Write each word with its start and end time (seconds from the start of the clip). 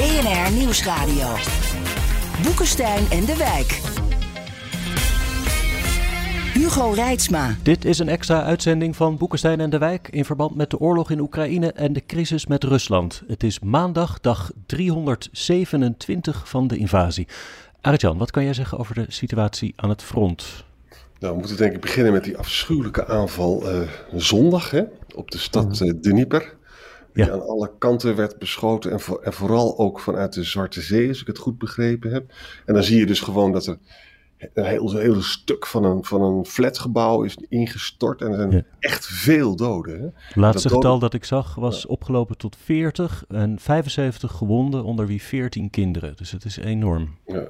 BNR 0.00 0.52
Nieuwsradio. 0.52 1.28
Boekenstein 2.42 3.10
en 3.10 3.24
de 3.24 3.36
Wijk. 3.36 3.80
Hugo 6.54 6.90
Reitsma. 6.90 7.56
Dit 7.62 7.84
is 7.84 7.98
een 7.98 8.08
extra 8.08 8.42
uitzending 8.42 8.96
van 8.96 9.16
Boekenstein 9.16 9.60
en 9.60 9.70
de 9.70 9.78
Wijk 9.78 10.08
in 10.08 10.24
verband 10.24 10.54
met 10.54 10.70
de 10.70 10.78
oorlog 10.78 11.10
in 11.10 11.20
Oekraïne 11.20 11.72
en 11.72 11.92
de 11.92 12.06
crisis 12.06 12.46
met 12.46 12.64
Rusland. 12.64 13.22
Het 13.26 13.42
is 13.42 13.58
maandag, 13.58 14.20
dag 14.20 14.50
327 14.66 16.48
van 16.48 16.66
de 16.66 16.76
invasie. 16.76 17.28
Arjan, 17.80 18.18
wat 18.18 18.30
kan 18.30 18.44
jij 18.44 18.54
zeggen 18.54 18.78
over 18.78 18.94
de 18.94 19.04
situatie 19.08 19.72
aan 19.76 19.88
het 19.88 20.02
front? 20.02 20.64
Nou, 21.18 21.32
we 21.32 21.38
moeten 21.38 21.56
denk 21.56 21.74
ik 21.74 21.80
beginnen 21.80 22.12
met 22.12 22.24
die 22.24 22.38
afschuwelijke 22.38 23.06
aanval 23.06 23.72
uh, 23.72 23.88
zondag 24.14 24.70
hè, 24.70 24.82
op 25.14 25.30
de 25.30 25.38
stad 25.38 25.80
uh, 25.80 25.92
Dnieper. 26.00 26.58
Die 27.12 27.24
ja. 27.24 27.32
aan 27.32 27.46
alle 27.46 27.72
kanten 27.78 28.16
werd 28.16 28.38
beschoten 28.38 28.90
en, 28.90 29.00
voor, 29.00 29.22
en, 29.22 29.32
vooral 29.32 29.78
ook 29.78 30.00
vanuit 30.00 30.32
de 30.32 30.44
Zwarte 30.44 30.80
Zee, 30.80 31.08
als 31.08 31.20
ik 31.20 31.26
het 31.26 31.38
goed 31.38 31.58
begrepen 31.58 32.12
heb. 32.12 32.32
En 32.66 32.74
dan 32.74 32.82
zie 32.82 32.98
je 32.98 33.06
dus 33.06 33.20
gewoon 33.20 33.52
dat 33.52 33.66
er 33.66 33.78
een 34.54 34.64
heel, 34.64 34.96
heel 34.96 35.22
stuk 35.22 35.66
van 35.66 35.84
een, 35.84 36.04
van 36.04 36.22
een 36.22 36.46
flatgebouw 36.46 37.22
is 37.22 37.36
ingestort 37.48 38.20
en 38.20 38.30
er 38.30 38.36
zijn 38.36 38.50
ja. 38.50 38.62
echt 38.78 39.06
veel 39.06 39.56
doden. 39.56 40.00
Hè. 40.00 40.06
Het 40.14 40.36
laatste 40.36 40.68
dat 40.68 40.76
getal 40.76 40.98
dat 40.98 41.14
ik 41.14 41.24
zag 41.24 41.54
was 41.54 41.82
ja. 41.82 41.88
opgelopen 41.88 42.36
tot 42.36 42.56
40 42.64 43.24
en 43.28 43.58
75 43.58 44.32
gewonden, 44.32 44.84
onder 44.84 45.06
wie 45.06 45.22
14 45.22 45.70
kinderen. 45.70 46.16
Dus 46.16 46.30
het 46.30 46.44
is 46.44 46.56
enorm. 46.56 47.16
Ja. 47.26 47.48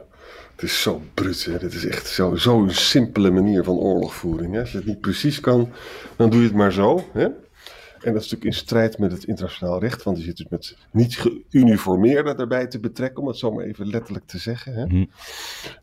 Het 0.53 0.63
is 0.63 0.83
zo 0.83 1.03
bruut, 1.15 1.45
hè. 1.45 1.59
Dit 1.59 1.75
is 1.75 1.87
echt 1.87 2.07
zo'n 2.07 2.39
zo 2.39 2.65
simpele 2.69 3.31
manier 3.31 3.65
van 3.65 3.77
oorlogvoering. 3.77 4.55
Hè. 4.55 4.61
Als 4.61 4.73
je 4.73 4.77
het 4.77 4.87
niet 4.87 5.01
precies 5.01 5.41
kan, 5.41 5.69
dan 6.17 6.31
doe 6.31 6.41
je 6.41 6.47
het 6.47 6.57
maar 6.57 6.73
zo. 6.73 7.05
Hè. 7.13 7.29
En 8.05 8.13
dat 8.13 8.23
is 8.23 8.31
natuurlijk 8.31 8.57
in 8.57 8.65
strijd 8.67 8.99
met 8.99 9.13
het 9.13 9.25
internationaal 9.25 9.81
recht, 9.81 10.03
want 10.03 10.19
je 10.19 10.23
zit 10.23 10.37
dus 10.37 10.47
met 10.49 10.77
niet 10.91 11.27
geuniformeerden 11.49 12.39
erbij 12.39 12.67
te 12.67 12.81
betrekken, 12.81 13.23
om 13.23 13.29
het 13.29 13.37
zo 13.37 13.53
maar 13.53 13.65
even 13.65 13.87
letterlijk 13.87 14.27
te 14.27 14.39
zeggen. 14.39 14.75
Hè. 14.75 14.87
Mm. 14.87 15.11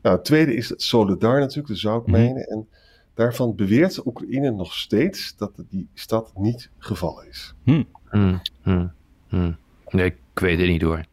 Nou, 0.02 0.16
het 0.16 0.26
tweede 0.26 0.56
is 0.56 0.70
het 0.70 0.82
Solidar 0.82 1.40
natuurlijk, 1.40 1.68
de 1.68 1.76
zoutmijnen. 1.76 2.46
Mm. 2.48 2.52
En 2.52 2.68
daarvan 3.14 3.56
beweert 3.56 4.06
Oekraïne 4.06 4.52
nog 4.52 4.74
steeds 4.74 5.36
dat 5.38 5.52
die 5.70 5.88
stad 5.94 6.32
niet 6.36 6.70
gevallen 6.78 7.28
is. 7.28 7.54
Mm. 7.64 7.88
Nee, 9.90 10.06
ik 10.06 10.40
weet 10.40 10.60
het 10.60 10.68
niet 10.68 10.82
hoor. 10.82 11.06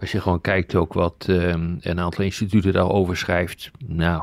Als 0.00 0.12
je 0.12 0.20
gewoon 0.20 0.40
kijkt 0.40 0.74
ook 0.74 0.92
wat 0.92 1.26
um, 1.28 1.78
een 1.80 2.00
aantal 2.00 2.24
instituten 2.24 2.72
daarover 2.72 3.16
schrijft. 3.16 3.70
Nou, 3.86 4.22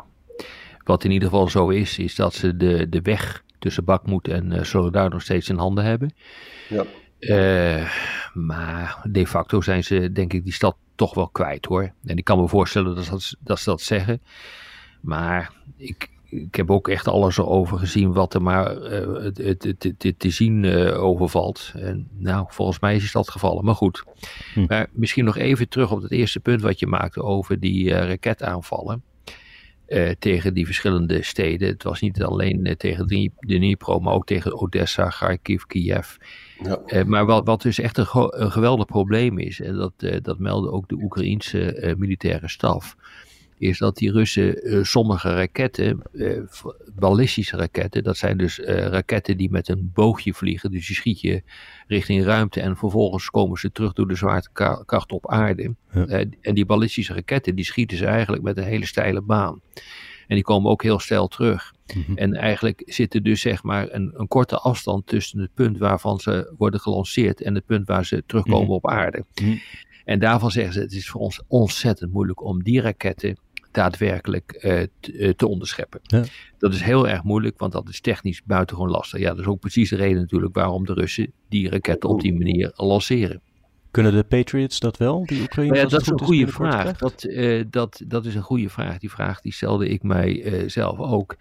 wat 0.84 1.04
in 1.04 1.12
ieder 1.12 1.30
geval 1.30 1.50
zo 1.50 1.70
is, 1.70 1.98
is 1.98 2.16
dat 2.16 2.34
ze 2.34 2.58
de, 2.58 2.90
de 2.90 3.02
weg 3.02 3.44
tussen 3.60 3.84
Bakmoed 3.84 4.28
en 4.28 4.52
uh, 4.52 4.64
Solidar 4.64 5.10
nog 5.10 5.22
steeds 5.22 5.50
in 5.50 5.58
handen 5.58 5.84
hebben. 5.84 6.14
Ja. 6.70 6.86
Uh, 7.20 7.90
maar 8.34 9.02
de 9.04 9.28
facto 9.28 9.62
zijn 9.62 9.84
ze, 9.84 10.12
denk 10.12 10.34
ik, 10.34 10.44
die 10.44 10.54
stad 10.54 10.78
toch 10.96 11.14
wel 11.14 11.30
kwijt 11.30 11.66
hoor. 11.66 11.92
En 12.06 12.18
ik 12.18 12.24
kan 12.24 12.40
me 12.40 12.48
voorstellen 12.48 12.96
dat, 12.96 13.06
dat, 13.06 13.36
dat 13.40 13.60
ze 13.60 13.70
dat 13.70 13.82
zeggen. 13.82 14.22
Maar 15.02 15.54
ik, 15.78 16.10
ik 16.30 16.56
heb 16.56 16.72
ook 16.72 16.88
echt 16.88 17.08
alles 17.08 17.38
erover 17.38 17.78
gezien 17.78 18.14
wat 18.14 18.34
er 18.34 18.42
maar 18.42 18.78
uh, 18.78 19.26
te, 19.28 19.76
te, 19.78 19.98
te, 19.98 20.18
te 20.18 20.30
zien 20.30 20.64
uh, 20.64 21.04
overvalt. 21.04 21.72
En 21.76 22.08
nou, 22.18 22.46
volgens 22.50 22.80
mij 22.80 22.96
is 22.96 23.12
dat 23.12 23.30
gevallen. 23.30 23.66
Maar 23.66 23.76
goed. 23.76 24.04
Hm. 24.54 24.66
Maar 24.68 24.88
misschien 24.92 25.26
nog 25.26 25.38
even 25.38 25.70
terug 25.70 25.92
op 25.92 26.02
het 26.02 26.12
eerste 26.12 26.40
punt 26.40 26.62
wat 26.62 26.80
je 26.80 26.88
maakte 26.88 27.24
over 27.24 27.60
die 27.60 27.94
uh, 29.90 29.98
raketaanvallen. 29.98 30.20
tegen 30.20 30.54
die 30.54 30.66
verschillende 30.66 31.24
steden. 31.24 31.68
Het 31.68 31.84
was 31.84 32.02
niet 32.02 32.24
alleen 32.24 32.76
tegen 32.78 33.08
de 33.08 33.32
Dnipro, 33.40 34.00
maar 34.00 34.14
ook 34.14 34.26
tegen 34.26 34.62
Odessa, 34.62 35.08
Kharkiv, 35.08 35.64
Kiev. 35.64 36.16
Ja. 36.64 37.04
maar 37.06 37.26
wat, 37.26 37.46
wat 37.46 37.62
dus 37.62 37.80
echt 37.80 37.98
een, 37.98 38.08
een 38.12 38.52
geweldig 38.52 38.86
probleem 38.86 39.40
is, 39.40 39.62
en 39.62 39.76
dat, 39.76 39.94
dat 40.22 40.40
meldde 40.40 40.72
ook 40.72 40.90
de 40.90 40.96
Oekraïense 40.96 41.96
militaire 41.98 42.48
staf 42.48 42.96
is 43.60 43.78
dat 43.78 43.98
die 43.98 44.12
Russen 44.12 44.68
uh, 44.68 44.84
sommige 44.84 45.34
raketten, 45.34 46.02
uh, 46.12 46.40
ballistische 46.96 47.58
raketten, 47.58 48.04
dat 48.04 48.18
zijn 48.18 48.38
dus 48.38 48.60
uh, 48.60 48.68
raketten 48.68 49.38
die 49.38 49.52
met 49.52 49.68
een 49.68 49.92
boogje 49.94 50.34
vliegen, 50.34 50.72
dus 50.72 50.88
je 50.88 50.94
schiet 50.94 51.22
je 51.22 51.44
richting 51.88 52.24
ruimte 52.24 52.62
en 52.62 52.78
vervolgens 52.78 53.30
komen 53.30 53.60
ze 53.60 53.72
terug 53.72 53.94
door 53.94 54.08
de 54.08 54.16
zwaartekracht 54.16 55.12
op 55.12 55.30
aarde. 55.30 55.76
Ja. 55.94 56.06
en 56.42 56.56
die 56.56 56.66
ballistische 56.66 57.14
raketten, 57.14 57.56
die 57.56 57.66
schieten 57.66 57.98
ze 57.98 58.06
eigenlijk 58.06 58.44
met 58.44 58.58
een 58.58 58.64
hele 58.64 58.86
steile 58.86 59.22
baan. 59.22 59.62
En 60.28 60.36
die 60.36 60.44
komen 60.44 60.72
ook 60.72 60.84
heel 60.84 61.00
steil 61.00 61.28
terug. 61.28 61.74
Mm 61.96 62.04
-hmm. 62.06 62.18
En 62.18 62.34
eigenlijk 62.34 62.82
zit 62.86 63.14
er 63.14 63.24
dus 63.24 63.42
zeg 63.42 63.64
maar 63.64 63.88
een, 63.92 64.12
een, 64.14 64.28
korte 64.28 64.58
afstand 64.58 65.08
tussen 65.08 65.40
het 65.40 65.54
punt 65.54 65.78
waarvan 65.78 66.20
ze 66.20 66.54
worden 66.58 66.80
gelanceerd 66.80 67.42
en 67.42 67.56
het 67.56 67.66
punt 67.66 67.88
waar 67.88 68.06
ze 68.06 68.24
terugkomen 68.26 68.60
mm 68.60 68.66
-hmm. 68.66 68.76
op 68.76 68.88
aarde. 68.88 69.26
Mm 69.42 69.48
-hmm. 69.48 69.60
En 70.06 70.20
daarvan 70.20 70.52
zeggen 70.52 70.74
ze, 70.74 70.80
het 70.80 70.92
is 70.92 71.10
voor 71.10 71.22
ons 71.22 71.42
ontzettend 71.48 72.14
moeilijk 72.14 72.44
om 72.44 72.64
die 72.64 72.82
raketten 72.82 73.38
daadwerkelijk 73.72 74.54
uh, 74.54 74.82
te, 75.00 75.14
uh, 75.14 75.30
te, 75.30 75.48
onderscheppen. 75.48 76.00
Ja. 76.04 76.24
Dat 76.58 76.74
is 76.74 76.82
heel 76.82 77.08
erg 77.08 77.24
moeilijk, 77.24 77.60
want 77.60 77.72
dat 77.72 77.90
is 77.90 78.02
technisch 78.02 78.44
buitengewoon 78.44 78.92
lastig. 78.92 79.20
Ja, 79.20 79.30
dat 79.30 79.40
is 79.40 79.46
ook 79.46 79.60
precies 79.60 79.90
de 79.90 79.96
reden 79.96 80.22
natuurlijk 80.22 80.56
waarom 80.56 80.86
de 80.86 80.94
Russen 80.94 81.32
die 81.50 81.70
raketten 81.70 82.10
op 82.10 82.22
die 82.22 82.34
manier 82.34 82.72
lanceren. 82.76 83.42
Kunnen 83.92 84.14
de 84.14 84.24
Patriots 84.24 84.80
dat 84.80 84.98
wel, 84.98 85.26
die 85.26 85.42
Oekraïne? 85.42 85.76
Ja, 85.76 85.86
dat 85.86 86.02
is 86.02 86.08
een 86.08 86.22
goede 86.22 86.48
vraag. 86.48 86.98
Dat, 86.98 87.24
uh, 87.24 87.64
dat, 87.70 88.02
dat 88.08 88.26
is 88.26 88.36
een 88.36 88.42
goede 88.42 88.70
vraag. 88.70 88.98
Die 88.98 89.12
vraag 89.12 89.42
die 89.42 89.54
stelde 89.54 89.88
ik 89.88 90.04
mij 90.04 90.64
zelf 90.70 91.00
ook. 91.00 91.36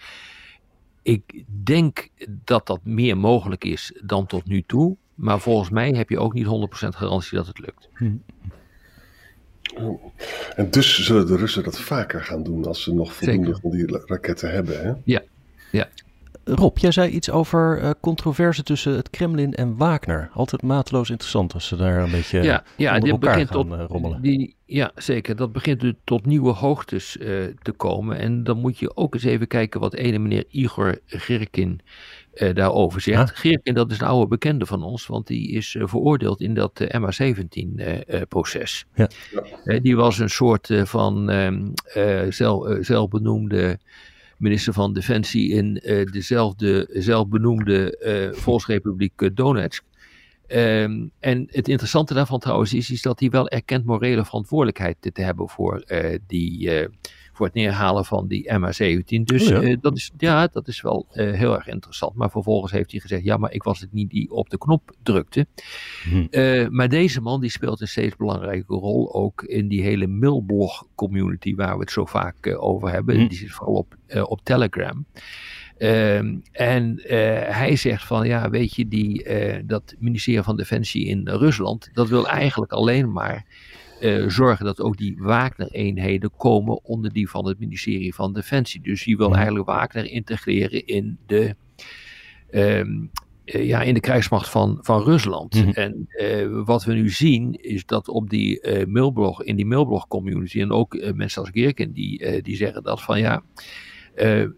Ik 1.03 1.45
denk 1.65 2.09
dat 2.45 2.67
dat 2.67 2.81
meer 2.85 3.17
mogelijk 3.17 3.65
is 3.65 3.93
dan 4.05 4.27
tot 4.27 4.47
nu 4.47 4.63
toe. 4.63 4.97
Maar 5.15 5.41
volgens 5.41 5.71
mij 5.71 5.91
heb 5.91 6.09
je 6.09 6.19
ook 6.19 6.33
niet 6.33 6.47
100% 6.47 6.49
garantie 6.89 7.37
dat 7.37 7.47
het 7.47 7.59
lukt. 7.59 7.89
Hm. 7.95 8.17
En 10.57 10.71
dus 10.71 11.05
zullen 11.05 11.27
de 11.27 11.37
Russen 11.37 11.65
dat 11.65 11.81
vaker 11.81 12.25
gaan 12.25 12.43
doen 12.43 12.67
als 12.67 12.83
ze 12.83 12.95
nog 12.95 13.15
voldoende 13.15 13.45
Zeker. 13.45 13.61
van 13.61 13.71
die 13.71 14.03
raketten 14.07 14.51
hebben. 14.51 14.83
Hè? 14.83 14.93
Ja, 15.05 15.23
ja. 15.71 15.89
Rob, 16.55 16.79
jij 16.79 16.91
zei 16.91 17.11
iets 17.11 17.31
over 17.31 17.83
uh, 17.83 17.91
controverse 18.01 18.63
tussen 18.63 18.97
het 18.97 19.11
Kremlin 19.11 19.55
en 19.55 19.77
Wagner. 19.77 20.31
Altijd 20.35 20.63
mateloos 20.63 21.11
interessant 21.11 21.55
als 21.55 21.67
ze 21.67 21.77
daar 21.77 22.03
een 22.03 22.11
beetje 22.11 22.43
ja, 22.43 22.65
ja, 22.77 22.95
onder 22.95 23.11
elkaar 23.11 23.31
begint 23.31 23.51
gaan 23.51 23.69
tot, 23.69 23.79
uh, 23.79 23.85
rommelen. 23.89 24.23
Die, 24.23 24.57
ja, 24.65 24.91
zeker. 24.95 25.37
Dat 25.37 25.53
begint 25.53 25.81
dus 25.81 25.93
tot 26.05 26.27
nieuwe 26.27 26.53
hoogtes 26.53 27.17
uh, 27.17 27.45
te 27.63 27.73
komen. 27.73 28.19
En 28.19 28.45
dan 28.45 28.59
moet 28.59 28.79
je 28.79 28.97
ook 28.97 29.15
eens 29.15 29.25
even 29.25 29.47
kijken 29.47 29.81
wat 29.81 29.95
ene 29.95 30.19
meneer 30.19 30.45
Igor 30.51 30.99
Girkin 31.07 31.81
uh, 32.35 32.55
daarover 32.55 33.01
zegt. 33.01 33.39
Girkin, 33.39 33.75
dat 33.75 33.91
is 33.91 34.01
een 34.01 34.07
oude 34.07 34.29
bekende 34.29 34.67
van 34.67 34.83
ons, 34.83 35.07
want 35.07 35.27
die 35.27 35.51
is 35.51 35.77
veroordeeld 35.81 36.41
in 36.41 36.55
dat 36.55 36.81
uh, 36.81 36.89
MH17-proces. 36.89 38.85
Ja. 38.95 39.09
die 39.79 39.97
was 39.97 40.19
een 40.19 40.31
soort 40.31 40.71
van 40.85 41.31
um, 41.31 41.73
zelf, 42.29 42.77
zelfbenoemde 42.81 43.79
minister 44.39 44.73
van 44.73 44.93
Defensie 44.93 45.51
in 45.51 45.75
dezelfde 46.11 46.89
zelfbenoemde 46.93 48.33
Volksrepubliek 48.37 49.31
Donetsk. 49.37 49.85
Um, 50.49 51.11
en 51.21 51.47
het 51.51 51.69
interessante 51.69 52.15
daarvan 52.15 52.39
trouwens 52.39 52.75
is, 52.75 52.91
is 52.91 53.03
dat 53.03 53.21
hij 53.21 53.31
wel 53.31 53.49
erkent 53.49 53.85
morele 53.85 54.25
verantwoordelijkheid 54.25 54.97
te 55.01 55.23
hebben 55.23 55.49
voor, 55.49 55.85
die, 56.27 56.89
voor 57.39 57.47
het 57.47 57.55
neerhalen 57.55 58.05
van 58.05 58.27
die 58.27 58.51
MH17. 58.53 59.23
Dus 59.25 59.43
Oh 59.43 59.49
ja. 59.49 59.63
uh, 59.63 59.77
dat, 59.81 59.97
is, 59.97 60.11
ja, 60.17 60.47
dat 60.47 60.69
is 60.69 60.81
wel 60.81 61.07
uh, 61.13 61.33
heel 61.33 61.55
erg 61.55 61.67
interessant. 61.67 62.15
Maar 62.15 62.31
vervolgens 62.31 62.73
heeft 62.73 62.91
hij 62.91 63.01
gezegd, 63.01 63.25
ja, 63.25 63.37
maar 63.37 63.53
ik 63.53 63.63
was 63.63 63.81
het 63.81 63.93
niet 63.93 64.11
die 64.11 64.31
op 64.31 64.51
de 64.51 64.59
knop 64.59 64.97
drukte. 65.03 65.47
Hm. 66.03 66.27
Uh, 66.31 66.69
maar 66.69 66.89
deze 66.89 67.21
man 67.21 67.41
die 67.41 67.51
speelt 67.51 67.81
een 67.81 67.89
steeds 67.89 68.17
belangrijke 68.17 68.75
rol 68.75 69.15
ook 69.15 69.43
in 69.43 69.69
die 69.69 69.83
hele 69.83 70.07
mailblog 70.07 70.87
community 70.95 71.55
waar 71.55 71.75
we 71.75 71.81
het 71.81 71.91
zo 71.91 72.05
vaak 72.05 72.57
over 72.59 72.91
hebben. 72.91 73.21
Hm. 73.21 73.29
Die 73.29 73.39
zit 73.39 73.51
vooral 73.51 73.75
op, 73.75 73.97
op 74.23 74.41
Telegram. 74.43 75.07
Um, 75.81 76.43
en 76.53 77.01
hij 77.51 77.77
zegt 77.77 78.05
van, 78.05 78.27
ja, 78.27 78.51
weet 78.51 78.75
je, 78.75 78.89
die, 78.89 79.27
dat 79.67 79.95
ministerie 79.99 80.43
van 80.43 80.57
Defensie 80.57 81.07
in 81.07 81.29
Rusland, 81.29 81.91
dat 81.93 82.09
wil 82.09 82.29
eigenlijk 82.29 82.73
alleen 82.73 83.13
maar 83.13 83.45
uh, 84.01 84.29
zorgen 84.29 84.65
dat 84.65 84.81
ook 84.81 84.97
die 84.97 85.17
Wagner-eenheden 85.19 86.31
komen 86.37 86.85
onder 86.85 87.13
die 87.13 87.31
van 87.31 87.47
het 87.47 87.59
ministerie 87.59 88.15
van 88.15 88.33
Defensie. 88.33 88.81
Dus 88.81 89.05
die 89.05 89.17
wil 89.17 89.35
eigenlijk 89.35 89.67
Wagner 89.67 90.11
integreren 90.11 90.87
in 90.87 91.19
de, 91.27 91.55
um, 92.51 93.11
ja, 93.45 93.83
in 93.83 93.95
de 93.95 94.01
krijgsmacht 94.01 94.49
van, 94.49 94.79
van 94.81 95.03
Rusland. 95.03 95.55
Mhm. 95.55 95.69
En 95.69 96.09
wat 96.65 96.85
we 96.85 96.93
nu 96.93 97.11
zien 97.11 97.55
is 97.61 97.87
dat 97.87 98.09
op 98.09 98.31
die 98.31 98.87
mailblog, 98.87 99.43
in 99.43 99.57
die 99.57 99.67
mailblog 99.67 100.09
community 100.09 100.61
en 100.61 100.73
ook 100.73 101.13
mensen 101.15 101.41
als 101.41 101.51
Geerken 101.51 101.93
die, 101.93 102.43
die 102.43 102.57
zeggen 102.57 102.83
dat 102.83 103.03
van 103.03 103.19
ja, 103.19 103.43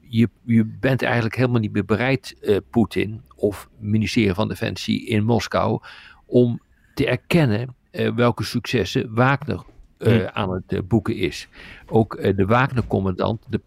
je, 0.09 0.29
je 0.45 0.65
bent 0.81 1.03
eigenlijk 1.03 1.37
helemaal 1.37 1.61
niet 1.61 1.73
meer 1.73 1.85
bereid, 1.85 2.37
Poetin 2.71 3.23
of 3.37 3.69
ministerie 3.79 4.35
van 4.35 4.49
Defensie 4.49 5.07
in 5.07 5.25
Moskou, 5.25 5.81
om 6.27 6.61
te 6.95 7.07
erkennen 7.07 7.75
welke 8.15 8.45
successen 8.45 9.15
Wagner 9.15 9.63
uh, 9.99 10.25
aan 10.25 10.53
het 10.53 10.73
uh, 10.73 10.79
boeken 10.89 11.17
is. 11.17 11.49
Ook 11.87 12.23
de 12.37 12.47
Wagner-commandant, 12.47 13.45
de 13.49 13.61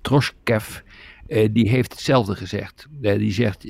Troshkev, 0.00 0.78
die 1.50 1.68
heeft 1.68 1.92
hetzelfde 1.92 2.34
gezegd. 2.34 2.86
die 3.00 3.32
zegt, 3.32 3.62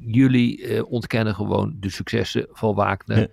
jullie 0.00 0.84
ontkennen 0.86 1.34
gewoon 1.34 1.76
de 1.80 1.90
successen 1.90 2.46
van 2.52 2.74
Wagner. 2.74 3.30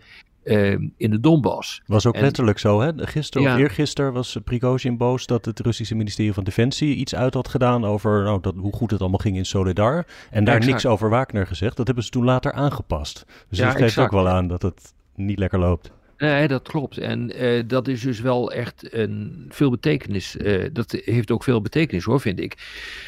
in 0.98 1.10
de 1.12 1.20
Donbass. 1.20 1.82
Was 1.86 2.06
ook 2.06 2.16
En- 2.16 2.22
letterlijk 2.22 2.60
zo, 2.60 2.82
hè? 2.82 2.92
Gisteren 2.96 3.48
of 3.48 3.54
Ja. 3.54 3.60
eergisteren 3.64 4.14
was 4.14 4.38
Prigozhin 4.44 4.98
boos 4.98 5.26
dat 5.26 5.46
het 5.46 5.60
Russische 5.60 5.96
ministerie 5.96 6.34
van 6.34 6.44
Defensie 6.44 6.96
iets 6.96 7.16
uit 7.16 7.34
had 7.34 7.48
gedaan 7.48 7.86
over 7.86 8.24
nou, 8.24 8.42
dat, 8.42 8.56
hoe 8.56 8.74
goed 8.74 8.92
het 8.92 9.00
allemaal 9.02 9.20
ging 9.20 9.38
in 9.38 9.46
Solidar. 9.46 10.06
En 10.32 10.44
daar 10.44 10.56
Exact. 10.56 10.72
niks 10.72 10.86
over 10.86 11.10
Wagner 11.10 11.48
gezegd. 11.48 11.78
Dat 11.78 11.86
hebben 11.86 12.04
ze 12.04 12.10
toen 12.10 12.24
later 12.24 12.52
aangepast. 12.52 13.26
Dus 13.50 13.58
Ja, 13.58 13.66
dat 13.68 13.76
geeft 13.78 13.98
ook 13.98 14.12
wel 14.12 14.28
aan 14.30 14.48
dat 14.48 14.62
het 14.62 14.94
niet 15.16 15.40
lekker 15.40 15.60
loopt. 15.60 15.92
Nee, 16.18 16.48
dat 16.48 16.62
klopt. 16.68 16.98
En 16.98 17.32
eh, 17.32 17.64
dat 17.68 17.88
is 17.88 18.02
dus 18.02 18.20
wel 18.20 18.52
echt 18.52 18.94
een 18.94 19.46
veel 19.50 19.70
betekenis. 19.70 20.38
eh, 20.38 20.70
dat 20.74 20.92
heeft 20.92 21.32
ook 21.32 21.44
veel 21.44 21.62
betekenis 21.62 22.04
hoor, 22.04 22.20
vind 22.20 22.40
ik. 22.40 22.58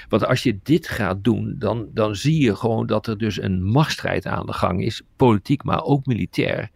Want 0.09 0.25
als 0.25 0.43
je 0.43 0.59
dit 0.63 0.87
gaat 0.87 1.23
doen, 1.23 1.55
dan, 1.57 1.87
dan 1.93 2.15
zie 2.15 2.41
je 2.43 2.55
gewoon 2.55 2.85
dat 2.85 3.07
er 3.07 3.17
dus 3.17 3.41
een 3.41 3.63
machtsstrijd 3.63 4.25
aan 4.25 4.45
de 4.45 4.53
gang 4.53 4.83
is. 4.83 5.01
Politiek, 5.15 5.63
maar 5.63 5.83
ook 5.83 6.05
militair. 6.05 6.69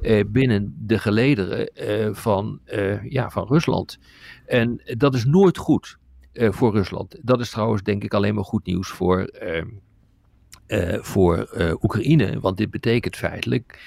eh, 0.00 0.24
binnen 0.28 0.74
de 0.78 0.98
gelederen 0.98 1.68
van, 2.16 2.60
ja, 3.08 3.30
van 3.30 3.46
Rusland. 3.46 3.98
En 4.46 4.82
dat 4.84 5.14
is 5.14 5.24
nooit 5.24 5.58
goed 5.58 5.98
voor 6.34 6.72
Rusland. 6.72 7.18
Dat 7.22 7.40
is 7.40 7.50
trouwens 7.50 7.82
denk 7.82 8.04
ik 8.04 8.14
alleen 8.14 8.34
maar 8.34 8.44
goed 8.44 8.66
nieuws 8.66 8.88
voor, 8.88 9.20
eh, 9.22 9.62
eh, 10.66 11.02
voor 11.02 11.48
Oekraïne. 11.82 12.40
Want 12.40 12.56
dit 12.56 12.70
betekent 12.70 13.16
feitelijk 13.16 13.80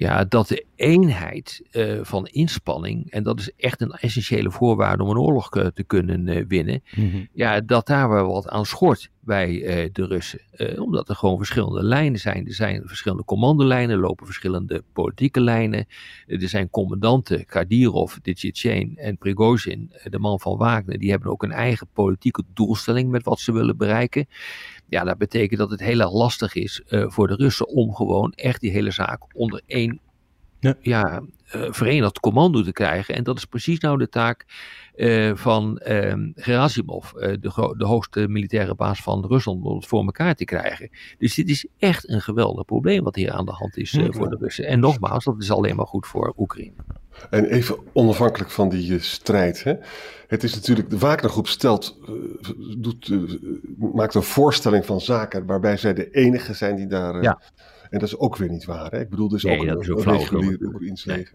ja, 0.00 0.24
dat 0.24 0.48
de 0.48 0.64
eenheid 0.76 1.62
eh, 1.70 1.98
van 2.02 2.26
inspanning, 2.26 3.10
en 3.10 3.22
dat 3.22 3.40
is 3.40 3.50
echt 3.56 3.80
een 3.80 3.90
essentiële 3.90 4.50
voorwaarde 4.50 5.02
om 5.02 5.10
een 5.10 5.18
oorlog 5.18 5.50
eh, 5.50 5.66
te 5.66 5.84
kunnen 5.84 6.28
eh, 6.28 6.44
winnen, 6.48 6.82
ja, 7.32 7.60
dat 7.60 7.86
daar 7.86 8.08
wel 8.08 8.32
wat 8.32 8.48
aan 8.48 8.66
schort 8.66 9.10
bij 9.20 9.48
de 9.92 10.06
Russen. 10.06 10.40
Omdat 10.76 11.08
er 11.08 11.14
gewoon 11.14 11.36
verschillende 11.36 11.82
lijnen 11.82 12.20
zijn. 12.20 12.46
Er 12.46 12.54
zijn 12.54 12.82
verschillende 12.84 13.24
commandolijnen, 13.24 13.96
er 13.96 14.02
lopen 14.02 14.26
verschillende 14.26 14.82
politieke 14.92 15.40
lijnen. 15.40 15.86
Er 16.26 16.48
zijn 16.48 16.70
commandanten, 16.70 17.46
Kadyrov, 17.46 18.14
Dichetjen 18.22 18.92
en 18.96 19.18
Prigozhin, 19.18 19.92
de 20.04 20.18
man 20.18 20.40
van 20.40 20.56
Wagner, 20.56 20.98
die 20.98 21.10
hebben 21.10 21.30
ook 21.30 21.42
een 21.42 21.52
eigen 21.52 21.88
politieke 21.92 22.42
doelstelling 22.54 23.10
met 23.10 23.24
wat 23.24 23.40
ze 23.40 23.52
willen 23.52 23.76
bereiken. 23.76 24.26
Ja, 24.90 25.04
dat 25.04 25.18
betekent 25.18 25.58
dat 25.60 25.70
het 25.70 25.80
heel 25.80 26.00
erg 26.00 26.12
lastig 26.12 26.54
is 26.54 26.82
eh, 26.88 27.04
voor 27.08 27.26
de 27.28 27.34
Russen 27.34 27.66
om 27.68 27.94
gewoon 27.94 28.32
echt 28.32 28.60
die 28.60 28.70
hele 28.70 28.90
zaak 28.90 29.22
onder 29.36 29.62
één 29.66 30.00
Ja. 30.60 30.74
ja, 30.80 31.22
eh, 31.46 31.66
verenigd 31.70 32.20
commando 32.20 32.62
te 32.62 32.72
krijgen. 32.72 33.14
En 33.14 33.24
dat 33.24 33.36
is 33.36 33.44
precies 33.44 33.78
nou 33.80 33.98
de 33.98 34.08
taak 34.08 34.44
eh, 34.94 35.30
van 35.34 35.78
eh, 35.78 36.14
Gerasimov, 36.34 37.10
de, 37.12 37.74
de 37.76 37.84
hoogste 37.86 38.28
militaire 38.28 38.74
baas 38.74 39.02
van 39.02 39.26
Rusland, 39.26 39.64
om 39.64 39.76
het 39.76 39.86
voor 39.86 40.04
elkaar 40.04 40.34
te 40.34 40.44
krijgen. 40.44 40.90
Dus 41.18 41.34
dit 41.34 41.48
is 41.48 41.66
echt 41.78 42.08
een 42.08 42.20
geweldig 42.20 42.64
probleem 42.64 43.04
wat 43.04 43.14
hier 43.14 43.30
aan 43.32 43.44
de 43.46 43.52
hand 43.52 43.76
is 43.76 43.90
Ja. 43.90 44.12
voor 44.12 44.28
de 44.30 44.36
Russen. 44.40 44.66
En 44.66 44.80
nogmaals, 44.80 45.24
dat 45.24 45.42
is 45.42 45.50
alleen 45.50 45.76
maar 45.76 45.86
goed 45.86 46.06
voor 46.06 46.34
Oekraïne. 46.36 46.72
En 47.30 47.44
even 47.44 47.78
onafhankelijk 47.92 48.50
van 48.50 48.68
die 48.68 48.94
eh, 48.94 49.00
strijd. 49.00 49.64
Hè? 49.64 49.74
Het 50.26 50.42
is 50.42 50.54
natuurlijk, 50.54 50.90
de 50.90 50.98
Wagnergroep 50.98 51.46
stelt, 51.48 51.98
eh, 52.06 52.12
doet, 52.78 53.08
eh, 53.08 53.18
maakt 53.94 54.14
een 54.14 54.22
voorstelling 54.22 54.86
van 54.86 55.00
zaken 55.00 55.46
waarbij 55.46 55.76
zij 55.76 55.94
de 55.94 56.10
enige 56.10 56.54
zijn 56.54 56.76
die 56.76 56.86
daar. 56.86 57.22
Ja. 57.22 57.40
En 57.90 57.98
dat 57.98 58.08
is 58.08 58.18
ook 58.18 58.36
weer 58.36 58.48
niet 58.48 58.64
waar. 58.64 58.90
Hè? 58.90 59.00
Ik 59.00 59.08
bedoel, 59.08 59.34
is 59.34 59.42
Nee, 59.42 59.58
ook 59.58 59.66
dat 59.66 59.74
een, 59.74 59.82
is 59.82 59.88
ook 59.90 60.04
een 60.06 60.12
regulier 60.18 60.58
Nee. 61.04 61.28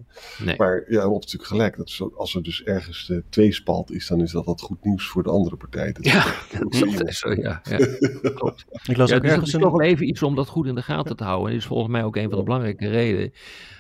Nee. 0.44 0.56
Maar 0.58 0.86
ja, 0.88 1.02
Rob 1.02 1.12
heeft 1.12 1.24
natuurlijk 1.24 1.44
gelijk. 1.44 1.78
Dat 1.78 1.90
zo- 1.90 2.14
als 2.16 2.36
er 2.36 2.44
dus 2.44 2.64
ergens 2.64 3.10
eh, 3.10 3.18
tweespalt 3.30 3.92
is, 3.92 4.08
dan 4.08 4.22
is 4.22 4.32
dat 4.32 4.46
wat 4.46 4.62
goed 4.62 4.84
nieuws 4.84 5.08
voor 5.08 5.24
de 5.24 5.30
andere 5.30 5.56
partij. 5.56 5.92
Dat 5.92 6.06
is 6.06 6.12
Ja, 6.12 6.26
dat 6.98 7.08
is 7.08 7.20
zo, 7.20 7.34
ja. 7.34 7.62
ja. 7.64 7.78
Klopt. 8.36 8.66
Ik 8.86 8.98
las 8.98 9.10
Ja, 9.10 9.16
ook 9.16 9.22
dus 9.22 9.32
ergens 9.32 9.54
is 9.54 9.62
toch 9.62 9.72
wel 9.72 9.82
even 9.82 10.08
iets 10.08 10.24
om 10.24 10.36
dat 10.36 10.48
goed 10.48 10.68
in 10.68 10.76
de 10.76 10.82
gaten 10.82 11.16
te 11.16 11.24
houden. 11.24 11.50
En 11.52 11.56
is 11.58 11.66
volgens 11.66 11.92
mij 11.92 12.04
ook 12.04 12.16
een 12.16 12.30
van 12.30 12.38
de 12.38 12.44
belangrijke 12.44 12.90
redenen 12.90 13.34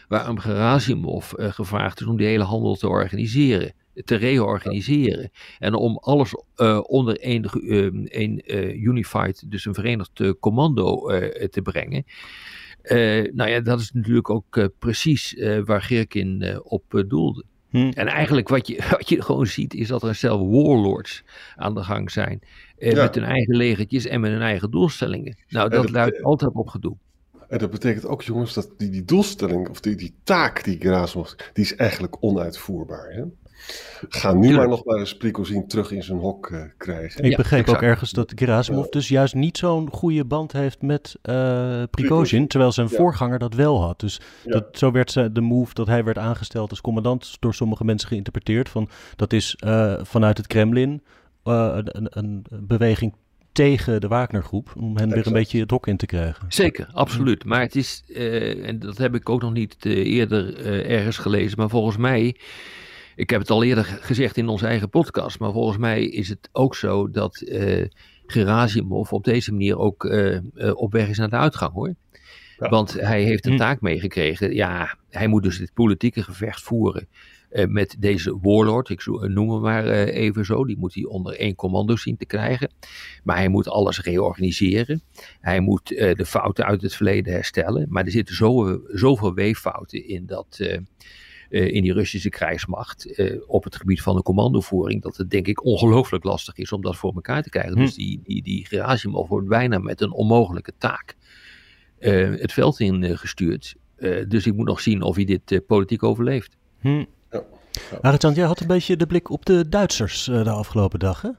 waarom 0.07 0.40
Gerasimov 0.40 1.34
eh, 1.34 1.52
gevraagd 1.52 2.02
is 2.02 2.07
om 2.07 2.18
die 2.18 2.28
hele 2.28 2.44
handel 2.44 2.75
te 2.75 2.88
organiseren, 2.88 3.74
te 4.06 4.16
reorganiseren. 4.16 5.30
En 5.60 5.74
om 5.74 5.98
alles 5.98 6.31
eh, 6.56 6.80
onder 6.84 7.19
één, 7.19 7.50
ge- 7.50 7.68
eh, 8.12 8.19
één 8.22 8.38
eh, 8.40 8.81
unified, 8.84 9.52
dus 9.52 9.66
een 9.66 9.74
verenigd 9.74 10.22
commando 10.40 11.07
te 11.50 11.62
brengen. 11.63 12.04
Nou 13.34 13.50
ja, 13.50 13.60
dat 13.60 13.80
is 13.80 13.92
natuurlijk 13.92 14.30
ook 14.30 14.69
precies 14.80 15.36
waar 15.66 15.81
Gerkin 15.81 16.42
eh, 16.42 16.58
op 16.63 17.04
doelde. 17.08 17.44
Hm. 17.69 17.92
En 17.94 18.08
eigenlijk 18.08 18.50
wat 18.50 18.68
je, 18.68 18.86
wat 18.98 19.10
je 19.10 19.22
gewoon 19.22 19.48
ziet 19.48 19.74
is 19.74 19.88
dat 19.88 20.01
er 20.04 20.08
een 20.10 20.16
stel 20.16 20.50
warlords 20.51 21.24
aan 21.56 21.75
de 21.75 21.84
gang 21.84 22.12
zijn. 22.12 22.40
Ja. 22.78 23.01
Met 23.04 23.16
hun 23.16 23.24
eigen 23.24 23.56
legertjes 23.56 24.06
en 24.06 24.22
met 24.22 24.31
hun 24.31 24.42
eigen 24.42 24.72
doelstellingen. 24.72 25.38
Nou, 25.48 25.69
dat 25.69 25.81
dat- 25.81 25.92
luidt 25.92 26.24
altijd 26.24 26.51
op 26.54 26.68
gedoe. 26.68 26.96
En 27.50 27.57
dat 27.57 27.71
betekent 27.71 28.06
ook, 28.06 28.21
jongens, 28.21 28.53
dat 28.53 28.69
die, 28.77 28.89
die 28.89 29.06
doelstelling, 29.06 29.69
of 29.69 29.80
die, 29.80 29.95
die 29.95 30.15
taak 30.24 30.63
die 30.63 30.77
Gerasimov, 30.81 31.31
die 31.53 31.63
is 31.63 31.75
eigenlijk 31.75 32.15
onuitvoerbaar. 32.19 33.09
Hè? 33.12 33.24
Ga 34.09 34.33
nu 34.33 34.56
maar 34.56 34.68
nog 34.68 34.86
maar 34.86 34.97
eens 35.00 35.18
Prigozhin 35.18 35.68
terug 35.68 35.92
in 35.92 36.03
zijn 36.03 36.18
hok 36.18 36.50
eh, 36.51 36.62
krijgen. 36.77 37.24
Ik 37.24 37.30
Ja, 37.31 37.38
begreep 37.38 37.59
exact. 37.59 37.77
ook 37.77 37.83
ergens 37.83 38.12
dat 38.12 38.31
Gerasimov 38.36 38.88
dus 38.89 39.07
juist 39.07 39.33
niet 39.33 39.57
zo'n 39.57 39.89
goede 39.92 40.25
band 40.25 40.51
heeft 40.51 40.81
met 40.81 41.15
eh 41.21 41.83
Prigozhin, 41.92 42.47
terwijl 42.47 42.71
zijn 42.71 42.88
Ja. 42.89 42.95
voorganger 42.95 43.39
dat 43.39 43.53
wel 43.53 43.81
had. 43.81 44.00
Dus 44.00 44.21
Ja. 44.44 44.51
dat, 44.51 44.65
zo 44.71 44.91
werd 44.91 45.12
ze, 45.12 45.31
de 45.31 45.41
move 45.41 45.74
dat 45.74 45.88
hij 45.88 46.03
werd 46.03 46.18
aangesteld 46.18 46.69
als 46.69 46.81
commandant 46.81 47.38
door 47.39 47.53
sommige 47.53 47.83
mensen 47.86 48.07
geïnterpreteerd 48.07 48.69
van 48.69 48.89
dat 49.15 49.33
is 49.33 49.56
eh, 49.56 49.94
vanuit 50.01 50.38
het 50.38 50.48
Kremlin 50.48 51.01
eh, 51.44 51.71
een, 51.75 51.88
een, 51.94 52.07
een 52.50 52.68
beweging 52.68 53.13
tegen 53.56 54.02
de 54.02 54.07
Wagnergroep 54.07 54.74
om 54.78 54.98
hen 54.98 55.10
weer 55.10 55.28
een 55.28 55.34
beetje 55.34 55.60
het 55.60 55.72
hok 55.72 55.88
in 55.88 55.98
te 55.98 56.06
krijgen. 56.06 56.46
Zeker, 56.50 56.88
absoluut. 56.92 57.46
Maar 57.46 57.62
het 57.62 57.75
is, 57.75 58.04
eh, 58.13 58.68
en 58.68 58.80
dat 58.80 58.98
heb 58.98 59.16
ik 59.16 59.30
ook 59.30 59.42
nog 59.42 59.54
niet 59.54 59.75
eh, 59.80 59.92
eerder 60.06 60.56
eh, 60.60 60.96
ergens 60.98 61.18
gelezen, 61.18 61.57
maar 61.60 61.69
volgens 61.69 61.98
mij, 61.98 62.36
ik 63.16 63.30
heb 63.30 63.40
het 63.40 63.50
al 63.50 63.63
eerder 63.63 63.86
ge- 63.86 63.98
gezegd 64.01 64.38
in 64.38 64.48
onze 64.48 64.68
eigen 64.68 64.89
podcast, 64.89 65.39
maar 65.39 65.51
volgens 65.51 65.77
mij 65.77 66.06
is 66.06 66.29
het 66.29 66.50
ook 66.51 66.75
zo 66.75 67.10
dat 67.12 67.41
eh 67.41 67.86
Gerasimov 68.27 69.12
op 69.13 69.24
deze 69.24 69.51
manier 69.51 69.77
ook 69.77 70.03
op 70.74 70.91
weg 70.91 71.08
is 71.08 71.18
naar 71.18 71.29
de 71.29 71.36
uitgang 71.36 71.74
hoor. 71.74 71.96
Ja. 72.60 72.70
Want 72.70 72.94
hij 72.94 73.24
heeft 73.24 73.46
een 73.46 73.51
Hm. 73.51 73.58
taak 73.58 73.82
meegekregen. 73.82 74.53
Ja, 74.53 74.98
hij 75.10 75.27
moet 75.27 75.44
dus 75.44 75.58
dit 75.58 75.74
politieke 75.74 76.24
gevecht 76.24 76.62
voeren 76.62 77.08
met 77.67 77.95
deze 78.00 78.38
warlord. 78.41 78.89
Ik 78.89 79.01
zo- 79.01 79.27
noem 79.27 79.50
hem 79.51 79.62
maar 79.62 79.85
eh, 79.88 80.15
even 80.24 80.45
zo. 80.45 80.65
Die 80.65 80.77
moet 80.77 80.93
hij 80.93 81.03
onder 81.03 81.39
één 81.39 81.55
commando 81.55 81.95
zien 81.95 82.17
te 82.17 82.25
krijgen. 82.25 82.71
Maar 83.24 83.35
hij 83.38 83.47
moet 83.47 83.67
alles 83.67 84.01
reorganiseren. 84.01 85.01
Hij 85.39 85.59
moet 85.59 85.91
eh, 85.91 86.15
de 86.15 86.25
fouten 86.25 86.65
uit 86.65 86.81
het 86.81 86.95
verleden 86.95 87.33
herstellen. 87.33 87.85
Maar 87.89 88.05
er 88.05 88.12
zitten 88.12 88.35
zo, 88.35 88.81
zoveel 88.88 89.33
weeffouten 89.33 90.07
in, 90.07 90.25
dat, 90.25 90.57
eh, 90.59 90.74
eh, 91.50 91.74
in 91.74 91.83
die 91.83 91.93
Russische 91.93 92.29
krijgsmacht. 92.29 93.15
eh, 93.15 93.35
op 93.47 93.63
het 93.63 93.75
gebied 93.75 94.01
van 94.01 94.15
de 94.15 94.21
commandovoering. 94.21 95.01
Dat 95.01 95.17
het 95.17 95.29
denk 95.29 95.47
ik 95.47 95.63
ongelooflijk 95.65 96.24
lastig 96.24 96.55
is 96.57 96.71
om 96.71 96.81
dat 96.81 96.95
voor 96.97 97.13
elkaar 97.13 97.43
te 97.43 97.50
krijgen. 97.50 97.74
Hm. 97.74 97.79
Dus 97.79 97.93
die, 97.93 98.19
die, 98.24 98.43
die 98.43 98.65
Gerasimov 98.65 99.29
wordt 99.29 99.47
bijna 99.47 99.77
met 99.79 100.01
een 100.01 100.12
onmogelijke 100.12 100.74
taak 100.77 101.15
eh, 102.00 102.29
het 102.29 102.53
veld 102.53 102.79
in 102.79 103.03
eh, 103.03 103.17
gestuurd. 103.17 103.75
Eh, 103.95 104.25
dus 104.27 104.45
ik 104.47 104.53
moet 104.55 104.65
nog 104.67 104.79
zien 104.81 105.01
of 105.01 105.15
hij 105.15 105.25
dit 105.25 105.51
eh, 105.51 105.59
politiek 105.67 106.03
overleeft. 106.03 106.57
Hm. 106.79 107.03
Ja. 107.91 107.98
Arjan, 108.01 108.34
jij 108.34 108.46
had 108.46 108.60
een 108.60 108.67
beetje 108.67 108.98
de 108.98 109.08
blik 109.08 109.29
op 109.29 109.46
de 109.46 109.70
Duitsers 109.70 110.27
eh, 110.27 110.44
de 110.44 110.50
afgelopen 110.50 111.00
dag, 111.00 111.22
hè? 111.22 111.29